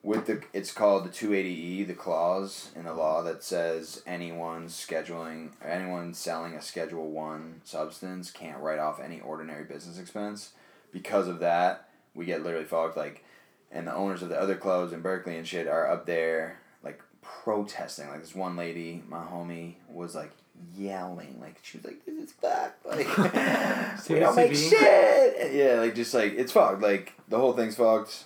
[0.02, 4.02] with the it's called the two eighty E, the clause in the law that says
[4.06, 10.52] anyone scheduling anyone selling a Schedule One substance can't write off any ordinary business expense.
[10.92, 12.96] Because of that, we get literally fucked.
[12.96, 13.24] Like,
[13.70, 17.02] and the owners of the other clubs in Berkeley and shit are up there like
[17.22, 18.08] protesting.
[18.08, 20.32] Like this one lady, my homie, was like
[20.76, 23.06] yelling, like she was like, "This is fucked." Like
[24.08, 24.70] we don't make CBCB?
[24.70, 25.52] shit.
[25.54, 26.82] Yeah, like just like it's fucked.
[26.82, 28.24] Like the whole thing's fucked.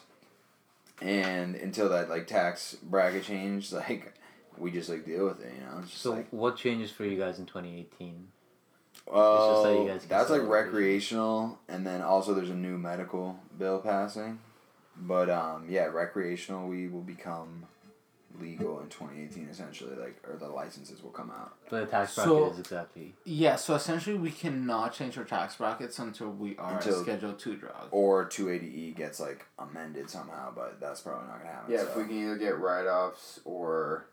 [1.03, 4.13] And until that like tax bracket changed, like
[4.57, 5.53] we just like deal with it.
[5.59, 8.29] You know, So like what changes for you guys in 2018?
[9.09, 10.51] oh, that you guys can that's like sell it.
[10.53, 14.39] recreational, and then also there's a new medical bill passing.
[14.97, 17.65] But um, yeah, recreational we will become
[18.41, 22.25] legal in 2018 essentially like or the licenses will come out But the tax So-
[22.39, 23.15] bracket is exactly.
[23.25, 27.35] Yeah, so essentially we cannot change our tax brackets until we are Until- a Schedule
[27.35, 27.89] Two drug.
[27.91, 31.89] or 280e gets like amended somehow but that's probably not gonna happen Yeah, so.
[31.91, 34.07] if we can either get write offs or.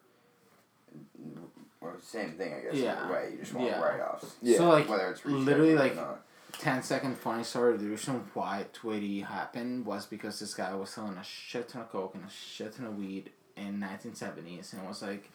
[1.80, 2.76] Or same thing, I guess.
[2.76, 3.02] Yeah.
[3.04, 3.82] Either way, you just want Yeah.
[3.82, 4.36] write offs.
[4.42, 4.58] Yeah.
[4.58, 6.22] So like Whether it's literally like not.
[6.54, 7.76] 10 second funny story.
[7.78, 11.90] The reason why 280 happened was because this guy was selling a shit ton of
[11.90, 15.30] coke and a shit ton of weed in 1970s and it was like,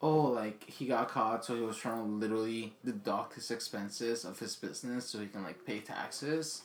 [0.00, 4.38] oh, like he got caught, so he was trying to literally deduct his expenses of
[4.38, 6.62] his business so he can like pay taxes.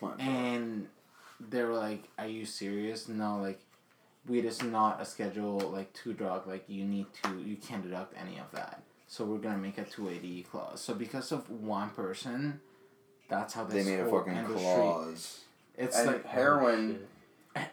[0.00, 0.18] What?
[0.20, 0.88] And
[1.40, 3.08] they were like, "Are you serious?
[3.08, 3.60] No, like,
[4.26, 6.46] weed is not a schedule like two drug.
[6.46, 8.82] Like, you need to, you can't deduct any of that.
[9.08, 10.80] So we're gonna make a two eighty clause.
[10.80, 12.60] So because of one person,
[13.28, 14.62] that's how they made a whole fucking industry.
[14.62, 15.40] clause
[15.76, 17.08] It's And like heroin oh, Shit.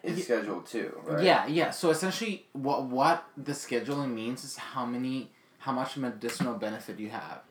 [0.04, 1.24] Is scheduled too, right?
[1.24, 1.72] Yeah, yeah.
[1.72, 7.10] So essentially, what what the scheduling means is how many, how much medicinal benefit you
[7.10, 7.42] have,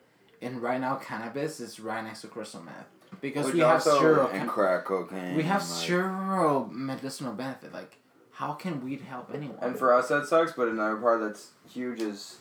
[0.43, 2.87] and right now cannabis is right next to crystal meth
[3.21, 4.29] because Which we have zero.
[4.33, 7.73] and crack cocaine we have like, zero medicinal benefit.
[7.73, 7.99] Like,
[8.33, 9.59] how can weed help anyone?
[9.63, 10.53] And for us, that sucks.
[10.53, 12.39] But another part that's huge is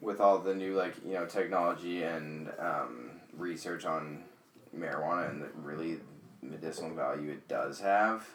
[0.00, 4.24] with all the new like you know technology and um, research on
[4.76, 5.98] marijuana and the really
[6.42, 8.26] medicinal value it does have,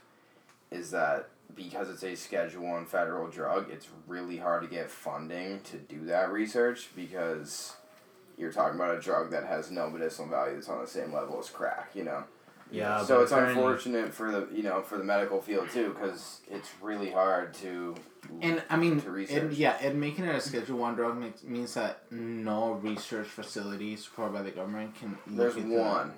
[0.72, 5.62] is that because it's a Schedule One federal drug, it's really hard to get funding
[5.64, 7.76] to do that research because
[8.38, 11.40] you're talking about a drug that has no medicinal value that's on the same level
[11.40, 11.92] as crack.
[11.94, 12.24] You know.
[12.74, 13.04] Yeah.
[13.04, 17.12] so it's unfortunate for the you know for the medical field too because it's really
[17.12, 17.96] hard to
[18.40, 19.54] And I mean, to it, research.
[19.56, 24.32] yeah, and making it a Schedule One drug makes, means that no research facility supported
[24.34, 25.18] by the government can.
[25.28, 26.12] There's look into that.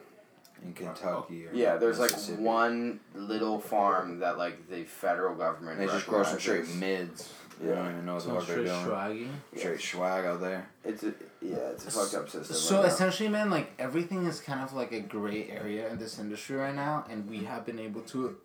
[0.64, 0.68] One.
[0.68, 5.80] in Kentucky or Yeah, there's like one little farm that like the federal government.
[5.80, 7.76] they just grow some straight mids they Yeah.
[7.76, 9.28] don't even know what the they're doing swaggy.
[9.56, 12.56] straight swag out there It's a yeah, it's a fucked up system.
[12.56, 12.88] So right now.
[12.88, 16.74] essentially, man, like everything is kind of like a gray area in this industry right
[16.76, 17.48] now, and we mm-hmm.
[17.48, 18.38] have been able to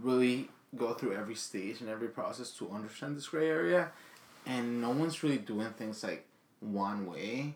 [0.00, 3.90] really go through every stage and every process to understand this gray area,
[4.46, 6.26] and no one's really doing things like
[6.60, 7.54] one way.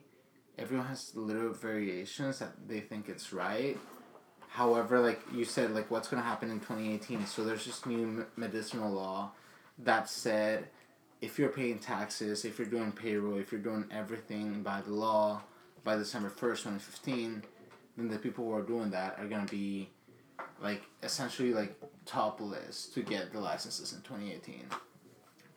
[0.59, 3.78] Everyone has little variations that they think it's right.
[4.48, 7.26] However, like you said, like what's gonna happen in twenty eighteen?
[7.26, 9.32] So there's this new medicinal law
[9.78, 10.68] that said
[11.22, 15.40] if you're paying taxes, if you're doing payroll, if you're doing everything by the law
[15.84, 17.42] by December 1st, 2015,
[17.96, 19.88] then the people who are doing that are going to be
[20.61, 24.66] like essentially like top list to get the licenses in 2018.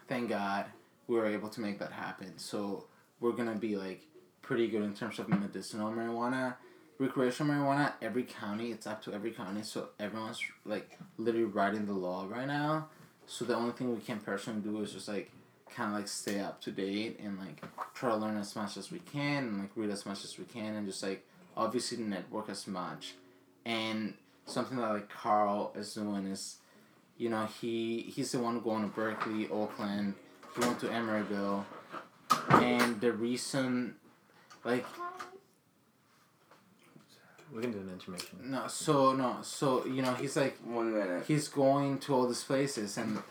[0.08, 0.66] Thank God
[1.08, 2.38] we were able to make that happen.
[2.38, 2.86] So
[3.20, 4.04] we're going to be like
[4.46, 6.56] pretty good in terms of medicinal marijuana.
[6.98, 9.64] Recreational marijuana, every county, it's up to every county.
[9.64, 12.88] So everyone's like literally writing the law right now.
[13.28, 15.32] So the only thing we can personally do is just like
[15.76, 17.62] kind of like stay up to date and like
[17.94, 20.46] try to learn as much as we can and like read as much as we
[20.46, 21.26] can and just like
[21.58, 23.16] obviously network as much.
[23.66, 24.14] And
[24.46, 26.58] something that like Carl is doing is,
[27.18, 30.14] you know, he he's the one going to Berkeley, Oakland.
[30.54, 31.66] He went to Emeryville,
[32.50, 33.96] and the reason,
[34.66, 34.86] like
[37.54, 38.40] We can do an intermission.
[38.44, 41.24] no, so no, so you know he's like one minute.
[41.28, 43.22] he's going to all these places and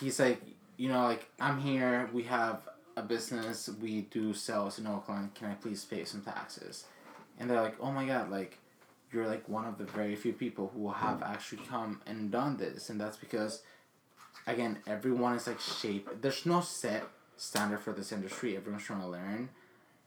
[0.00, 0.42] he's like,
[0.76, 2.10] you know, like I'm here.
[2.12, 3.70] We have a business.
[3.80, 5.34] We do sales in Oakland.
[5.34, 6.84] Can I please pay some taxes?
[7.38, 8.58] And they're like, oh my god, like
[9.12, 12.90] you're like one of the very few people who have actually come and done this,
[12.90, 13.62] and that's because,
[14.46, 16.20] again, everyone is like shaped.
[16.20, 17.04] There's no set
[17.36, 18.56] standard for this industry.
[18.56, 19.48] Everyone's trying to learn,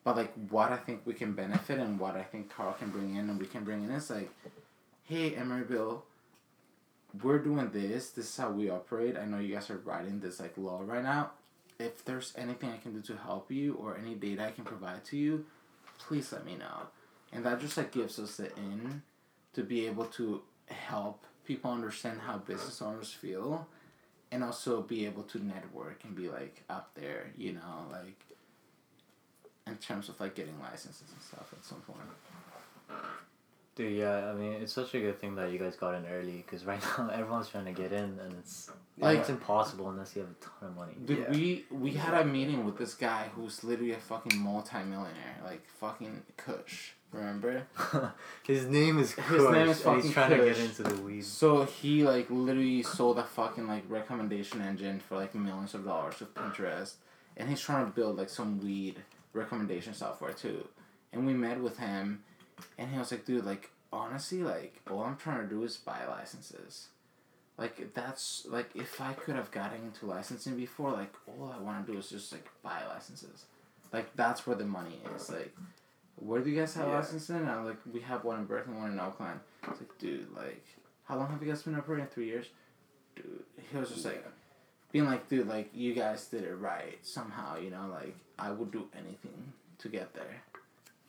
[0.03, 3.15] but like what I think we can benefit and what I think Carl can bring
[3.15, 4.31] in and we can bring in is like,
[5.03, 6.01] hey, Emeryville,
[7.21, 8.09] we're doing this.
[8.09, 9.17] This is how we operate.
[9.17, 11.31] I know you guys are writing this like law right now.
[11.79, 15.03] If there's anything I can do to help you or any data I can provide
[15.05, 15.45] to you,
[15.97, 16.87] please let me know.
[17.33, 19.03] And that just like gives us the in
[19.53, 23.67] to be able to help people understand how business owners feel
[24.31, 28.30] and also be able to network and be like up there, you know, like
[29.67, 31.99] in terms of like getting licenses and stuff at some point.
[33.73, 36.43] Dude, yeah, I mean, it's such a good thing that you guys got in early
[36.45, 40.23] because right now everyone's trying to get in and it's like it's impossible unless you
[40.23, 40.93] have a ton of money.
[41.05, 41.31] Dude, Yeah.
[41.31, 46.23] we we had a meeting with this guy who's literally a fucking multi-millionaire, like fucking
[46.37, 46.91] Kush.
[47.13, 47.63] Remember?
[48.47, 51.23] His name is His Kush, name is fucking he's trying to get into the weed.
[51.25, 56.19] So he like literally sold a fucking like recommendation engine for like millions of dollars
[56.19, 56.93] with Pinterest,
[57.37, 58.97] and he's trying to build like some weed
[59.33, 60.67] recommendation software too.
[61.13, 62.23] And we met with him,
[62.77, 66.05] and he was like, "Dude, like honestly, like all I'm trying to do is buy
[66.07, 66.87] licenses.
[67.57, 71.85] Like that's like if I could have gotten into licensing before, like all I want
[71.85, 73.45] to do is just like buy licenses.
[73.91, 75.29] Like that's where the money is.
[75.29, 75.53] Like,
[76.15, 76.95] where do you guys have Yeah.
[76.95, 77.35] licensing?
[77.37, 79.39] And I'm like, we have one in Berkeley, one in Oakland.
[79.67, 80.65] It's like, dude, like,
[81.03, 82.07] how long have you guys been operating?
[82.07, 82.47] Three years?
[83.15, 84.25] Dude, he was just like,
[84.93, 88.71] being like, dude, like, you guys did it right somehow, you know, like, I would
[88.71, 90.41] do anything to get there.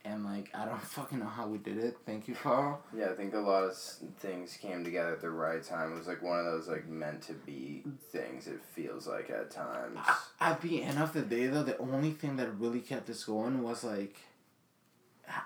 [0.05, 1.97] And, like, I don't fucking know how we did it.
[2.05, 2.83] Thank you, Carl.
[2.97, 3.77] Yeah, I think a lot of
[4.19, 5.93] things came together at the right time.
[5.93, 8.49] It was like one of those like meant to be things.
[8.49, 9.99] It feels like at times.
[10.41, 13.63] At the end of the day, though, the only thing that really kept us going
[13.63, 14.17] was, like,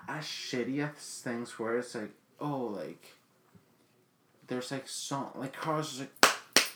[0.07, 3.13] as shitty as things were, it's like, oh, like,
[4.47, 6.69] there's, like, song, like, Carl's just like,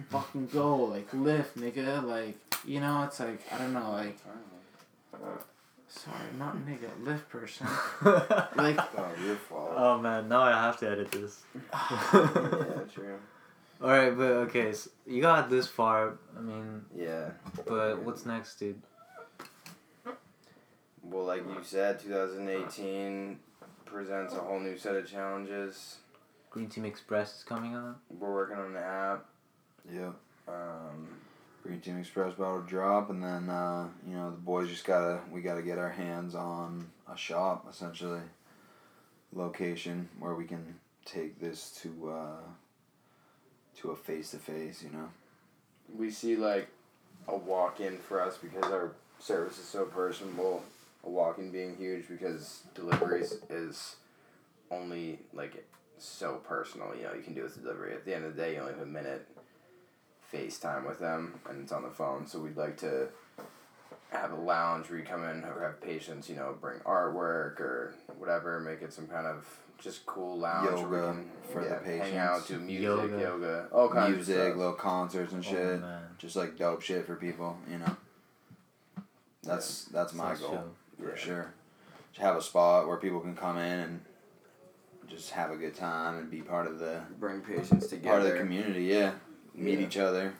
[0.10, 4.18] fucking go, like, lift, nigga, like, you know, it's like, I don't know, like,
[5.88, 7.66] sorry, not nigga, lift person.
[8.56, 9.72] Like, Oh, your fault.
[9.76, 11.40] oh man, now I have to edit this.
[11.74, 13.18] yeah, true.
[13.82, 16.14] All right, but okay, so you got this far.
[16.36, 17.30] I mean, Yeah.
[17.66, 18.80] but what's next, dude?
[21.02, 23.38] Well, like you said, 2018
[23.84, 25.96] presents a whole new set of challenges.
[26.50, 27.98] Green Team Express is coming out.
[28.18, 29.26] We're working on the app.
[29.92, 30.10] Yeah.
[30.48, 31.06] Um,
[31.66, 35.40] Green Team Express to drop, and then uh, you know the boys just gotta we
[35.40, 38.20] gotta get our hands on a shop essentially,
[39.32, 42.40] location where we can take this to uh,
[43.80, 44.82] to a face to face.
[44.82, 45.08] You know.
[45.96, 46.68] we see like
[47.26, 50.62] a walk in for us because our service is so personable.
[51.04, 53.96] A walk in being huge because deliveries is
[54.70, 55.64] only like
[55.98, 56.94] so personal.
[56.94, 57.92] You know, you can do with delivery.
[57.92, 59.26] At the end of the day, you only have a minute
[60.32, 62.26] FaceTime with them, and it's on the phone.
[62.26, 63.08] So we'd like to
[64.10, 67.94] have a lounge where you come in or have patients, you know, bring artwork or
[68.18, 69.44] whatever, make it some kind of
[69.78, 72.48] just cool lounge where we Yoga can for the yeah, hang out, patients.
[72.48, 73.20] do music, Yoga.
[73.20, 75.80] yoga, all kinds of Music, little concerts and Oh, shit.
[75.80, 76.02] man.
[76.18, 77.58] just like dope shit for people.
[77.70, 77.96] You know.
[79.42, 80.50] That's that's my Sounds goal.
[80.50, 80.70] chill.
[80.98, 81.16] for Yeah.
[81.16, 81.52] sure.
[82.14, 84.00] To have a spot where people can come in and
[85.06, 88.08] just have a good time and be part of the bring patients together.
[88.18, 88.84] part of the community.
[88.84, 89.12] Yeah,
[89.56, 89.86] meet Yeah.
[89.86, 90.34] each other,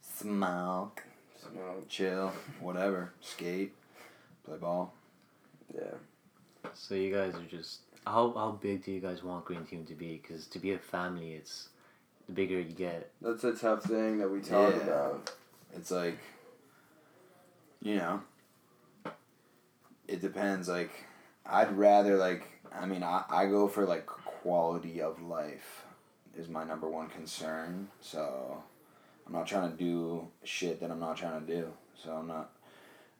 [0.00, 1.02] smoke,
[1.40, 1.88] Smoke.
[1.88, 3.74] chill, whatever, skate,
[4.44, 4.92] play ball.
[5.74, 5.94] Yeah.
[6.74, 9.94] So you guys are just how how big do you guys want Green Team to
[9.94, 10.20] be?
[10.22, 11.68] Because to be a family, it's
[12.26, 13.10] the bigger you get.
[13.20, 14.82] That's a tough thing that we talk Yeah.
[14.82, 15.32] about.
[15.74, 16.18] It's like,
[17.80, 18.22] you know,
[20.06, 20.68] it depends.
[20.68, 20.90] Like,
[21.46, 22.44] I'd rather like.
[22.74, 25.81] I mean, I, I go for like quality of life
[26.36, 27.88] is my number one concern.
[28.00, 28.62] So
[29.26, 31.68] I'm not trying to do shit that I'm not trying to do.
[32.02, 32.50] So I'm not.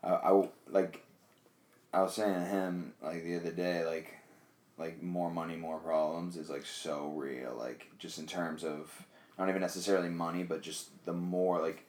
[0.03, 1.05] I, I like.
[1.93, 4.15] I was saying to him like the other day like,
[4.79, 7.55] like more money, more problems is like so real.
[7.59, 8.91] Like just in terms of
[9.39, 11.85] not even necessarily money, but just the more like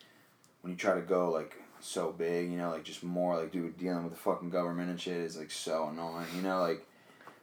[0.61, 3.77] when you try to go like so big, you know, like just more like dude
[3.77, 6.85] dealing with the fucking government and shit is like so annoying, you know, like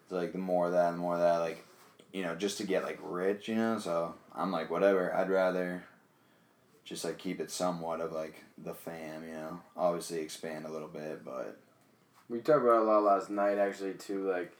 [0.03, 1.64] it's like the more of that, the more of that, like
[2.13, 3.79] you know, just to get like rich, you know.
[3.79, 5.15] So I'm like whatever.
[5.15, 5.85] I'd rather
[6.85, 9.61] just like keep it somewhat of like the fam, you know.
[9.77, 11.59] Obviously expand a little bit, but
[12.29, 14.29] We talked about it a lot last night actually too.
[14.31, 14.53] Like,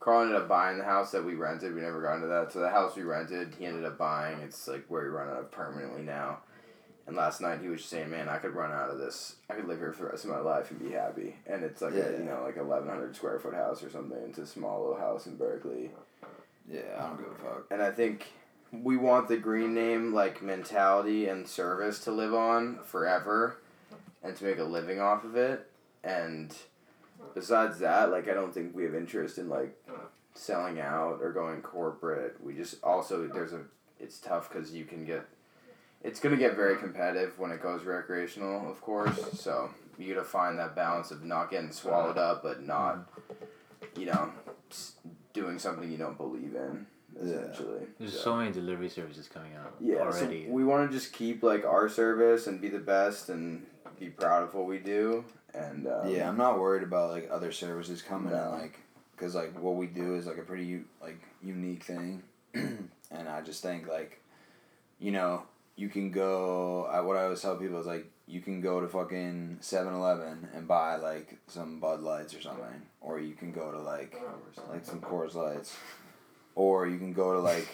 [0.00, 1.74] Carl ended up buying the house that we rented.
[1.74, 2.52] We never got into that.
[2.52, 4.38] So the house we rented, he ended up buying.
[4.40, 6.38] It's like where we run out of permanently now.
[7.08, 9.36] And last night he was just saying, "Man, I could run out of this.
[9.48, 11.80] I could live here for the rest of my life and be happy." And it's
[11.80, 12.02] like Yeah.
[12.04, 14.18] a, you know like eleven hundred square foot house or something.
[14.28, 15.90] It's a small little house in Berkeley.
[16.70, 17.66] Yeah, I don't give a fuck.
[17.70, 18.32] And I think
[18.72, 23.58] we want the green name like mentality and service to live on forever
[24.22, 25.70] and to make a living off of it.
[26.04, 26.54] And
[27.34, 29.76] besides that, like I don't think we have interest in like
[30.34, 32.36] selling out or going corporate.
[32.42, 33.62] We just also there's a
[33.98, 35.26] it's tough cuz you can get
[36.04, 39.18] it's going to get very competitive when it goes recreational, of course.
[39.40, 43.10] So, you got to find that balance of not getting swallowed up but not
[43.96, 44.30] you know
[45.32, 47.22] doing something you don't believe in Yeah.
[47.22, 47.86] essentially.
[47.98, 50.46] There's So- so many delivery services coming out yeah, already.
[50.46, 53.66] so we want to just keep like our service and be the best and
[53.98, 55.24] be proud of what we do.
[55.54, 58.52] And um, yeah, I'm not worried about like other services coming No.
[58.54, 58.78] in like
[59.12, 62.22] because like what we do is like a pretty like unique thing,
[62.54, 64.20] and I just think like,
[65.00, 65.42] you know,
[65.74, 66.84] you can go.
[66.84, 70.68] I, what I always tell people is like you can go to fucking 7-Eleven and
[70.68, 74.14] buy like some Bud Lights or something, or you can go to like
[74.70, 75.76] like some Coors Lights,
[76.54, 77.66] or you can go to like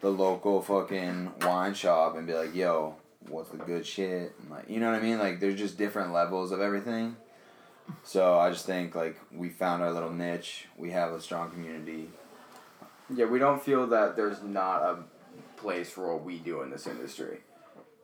[0.00, 2.96] the local fucking wine shop and be like, yo,
[3.28, 4.34] what's the good shit?
[4.40, 5.18] And like, you know what I mean?
[5.18, 7.16] Like, there's just different levels of everything.
[8.04, 10.66] So I just think like we found our little niche.
[10.78, 12.08] We have a strong community.
[13.14, 14.98] yeah, we don't feel that there's not a
[15.56, 17.40] place for what we do in this industry.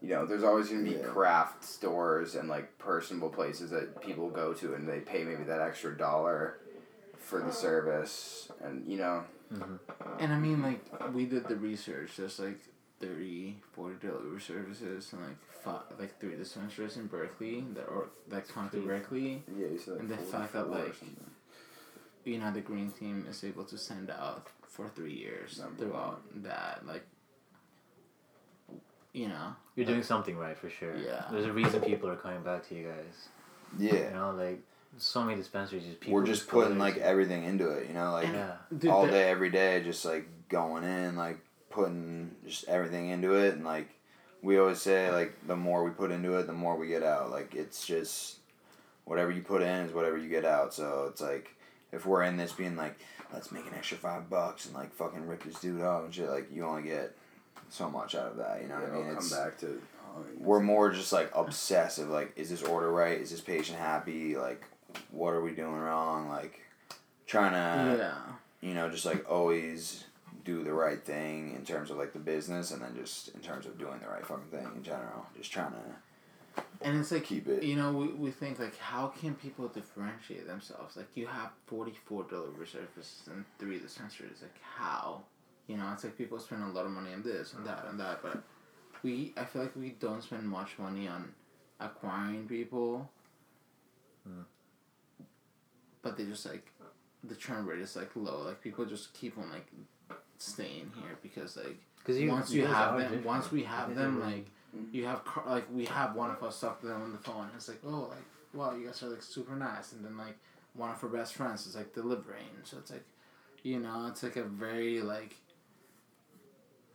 [0.06, 1.06] You know, there's always gonna be Yeah.
[1.08, 5.60] craft stores and like personable places that people go to and they pay maybe that
[5.60, 6.58] extra dollar
[7.18, 9.76] for the service and you know mm-hmm.
[10.20, 10.80] And I mean, like,
[11.12, 12.16] we did the research.
[12.16, 12.60] There's like
[13.00, 18.48] 30, 40 delivery services and like five, like three dispensaries in Berkeley that are that
[18.48, 19.42] come to Berkeley.
[19.58, 20.94] yeah you said like And the fact that, like.
[22.24, 26.42] You know, the green team is able to send out for three years Number throughout
[26.42, 26.84] that.
[26.84, 27.06] Like,
[29.16, 30.94] you know, You're doing something right for sure.
[30.94, 31.24] Yeah.
[31.30, 33.28] There's a reason people are coming back to you guys.
[33.78, 34.08] Yeah.
[34.08, 34.60] You know, like
[34.98, 35.84] so many dispensaries.
[35.84, 36.14] Just people.
[36.14, 38.52] We're just putting there like everything into it, you know, like Yeah.
[38.76, 41.38] Dude, all day, every day, just like going in, like
[41.70, 43.88] putting just everything into it, and like
[44.42, 47.30] we always say, like the more we put into it, the more we get out.
[47.30, 48.36] Like it's just
[49.04, 50.74] whatever you put in is whatever you get out.
[50.74, 51.54] So it's like
[51.90, 52.98] if we're in this being like,
[53.32, 56.28] let's make an extra five bucks and like fucking rip this dude off and shit,
[56.28, 57.16] like you only get
[57.70, 58.62] so much out of that.
[58.62, 59.16] You know what I It'll mean?
[59.16, 59.80] come back to
[60.16, 62.08] oh, we're more just like obsessive.
[62.08, 63.20] Like, is this order right?
[63.20, 64.36] Is this patient happy?
[64.36, 64.64] Like,
[65.10, 66.28] what are we doing wrong?
[66.28, 66.60] Like,
[67.26, 68.68] trying to yeah.
[68.68, 70.04] you know, just like always
[70.44, 73.66] do the right thing in terms of like the business and then just in terms
[73.66, 75.26] of doing the right fucking thing in general.
[75.36, 77.64] Just trying to And it's like keep it.
[77.64, 82.24] you know we, we think like how can people differentiate themselves like you have 44
[82.30, 85.22] delivery services and three dispensaries like how
[85.66, 87.98] you know it's like people spend a lot of money on this and that and
[87.98, 88.42] that but
[89.02, 91.32] we i feel like we don't spend much money on
[91.80, 93.08] acquiring people.
[94.26, 94.42] Hmm.
[96.02, 96.72] But they just like
[97.24, 98.42] the churn rate is like low.
[98.46, 99.66] Like people just keep on like
[100.38, 103.26] staying here because like Because you once you guys have them, different.
[103.26, 104.46] once we have You them, like
[104.92, 107.48] you have car- like we have one of us talk to them on the phone.
[107.56, 110.38] It's like, oh, like wow, you guys are like super nice, and then like
[110.74, 113.04] one of our best friends is like delivering, so it's like,
[113.62, 115.36] you know, it's like a very like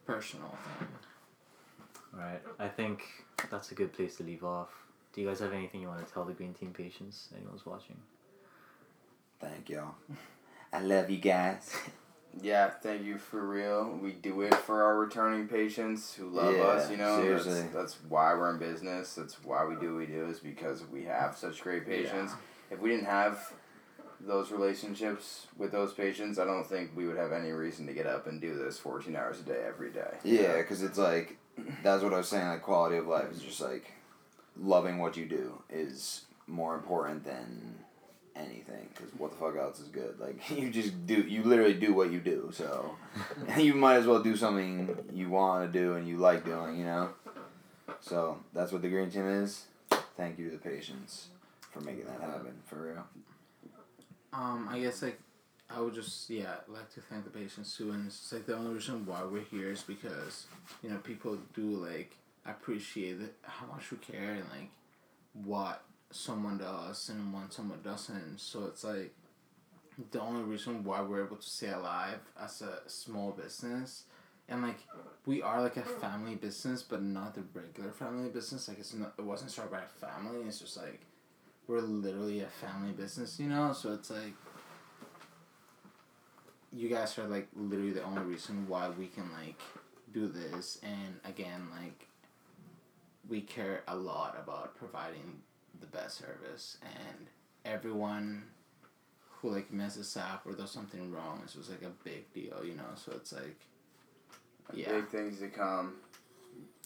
[0.06, 0.88] personal thing.
[2.14, 2.42] Right.
[2.60, 3.04] I think
[3.50, 4.70] that's a good place to leave off.
[5.14, 7.30] Do you guys have anything you want to tell the Green Team patients?
[7.36, 7.98] Anyone's watching?
[9.40, 9.96] Thank y'all.
[10.72, 11.76] I love you guys.
[12.42, 14.00] Yeah, thank you for real.
[14.02, 17.22] We do it for our returning patients who love Yeah, us, you know.
[17.22, 17.54] seriously.
[17.56, 19.16] That's, that's why we're in business.
[19.16, 22.32] That's why we do what we do is because we have such great patients.
[22.70, 23.52] If we didn't have
[24.26, 28.06] those relationships with those patients, I don't think we would have any reason to get
[28.06, 30.18] up and do this 14 hours a day every day.
[30.24, 31.38] Yeah, because it's like
[31.84, 32.48] that's what I was saying.
[32.48, 33.92] Like quality of life is just like
[34.60, 37.76] loving what you do is more important than
[38.36, 38.90] anything.
[38.94, 40.20] Because what the fuck else is good?
[40.20, 41.16] Like you just do.
[41.16, 42.52] You literally do what you do.
[42.54, 42.96] So
[43.58, 46.78] you might as well do something you want to do and you like doing.
[46.78, 47.10] You know.
[48.00, 49.66] So that's what the green team is.
[50.18, 51.28] Thank you to the patients
[51.72, 53.06] for making that happen for real.
[54.34, 55.20] Um, I guess like
[55.70, 58.74] I would just yeah like to thank the patients too, and it's like the only
[58.74, 60.46] reason why we're here is because
[60.84, 62.16] you know people do like
[62.46, 64.70] appreciate how much we care and like
[65.34, 68.40] what someone does and when someone doesn't.
[68.40, 69.14] So it's like
[70.12, 74.04] the only reason why we're able to stay alive as a small business.
[74.50, 74.80] And like
[75.26, 78.68] we are like a family business, but not the regular family business.
[78.68, 80.42] Like it's not, it wasn't started by a family.
[80.48, 81.02] It's just like
[81.68, 83.74] we're literally a family business, you know.
[83.74, 84.34] So it's like
[86.72, 89.62] you guys are like literally the only reason why we can like
[90.14, 90.80] do this.
[90.84, 92.08] And again, like
[93.30, 95.42] we care a lot about providing
[95.80, 97.28] the best service, and
[97.66, 98.44] everyone
[99.30, 102.76] who like messes up or does something wrong is just like a big deal, you
[102.76, 102.84] know.
[102.96, 103.60] So it's like,
[104.74, 105.96] yeah, Big things to come.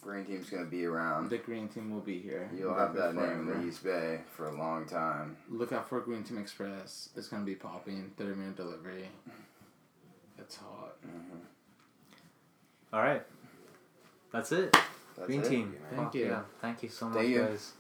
[0.06, 1.30] Green team's gonna be around.
[1.32, 2.48] the green team will be here.
[2.56, 5.36] You'll Like, have that name in the East Bay for a long time.
[5.50, 7.10] Look out for Green Team Express.
[7.16, 8.12] It's gonna be popping.
[8.16, 9.10] Thirty minute delivery.
[10.38, 10.96] It's hot.
[12.94, 13.24] All right.
[14.32, 14.72] That's it.
[15.16, 15.50] That's Green it.
[15.50, 15.76] team.
[15.90, 16.26] Thank Fuck you.
[16.28, 16.42] Yeah.
[16.62, 17.40] Thank you so much, you.
[17.40, 17.74] guys.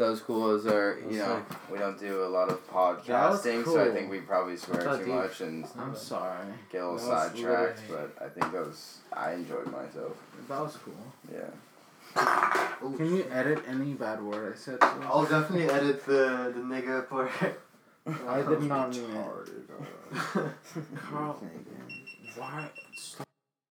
[0.00, 0.50] That was cool.
[0.56, 1.58] As our, you know, sick.
[1.70, 2.58] we don't do a lot of
[3.06, 5.14] That was podcasting, so I think we probably swear too deep.
[5.14, 6.46] much and I'm sorry.
[6.72, 7.82] get a little sidetracked.
[7.90, 10.16] literally- But I think that was I enjoyed myself.
[10.48, 10.94] That was cool.
[11.30, 11.50] Yeah.
[12.96, 14.80] Can you edit any bad word I said?
[14.80, 14.86] to?
[15.04, 17.30] I'll definitely edit the the nigga part.
[18.26, 19.68] I did not mean it.
[19.68, 20.52] Retarded,
[21.10, 21.44] Carl,
[22.36, 22.70] why?
[22.96, 23.26] Stop.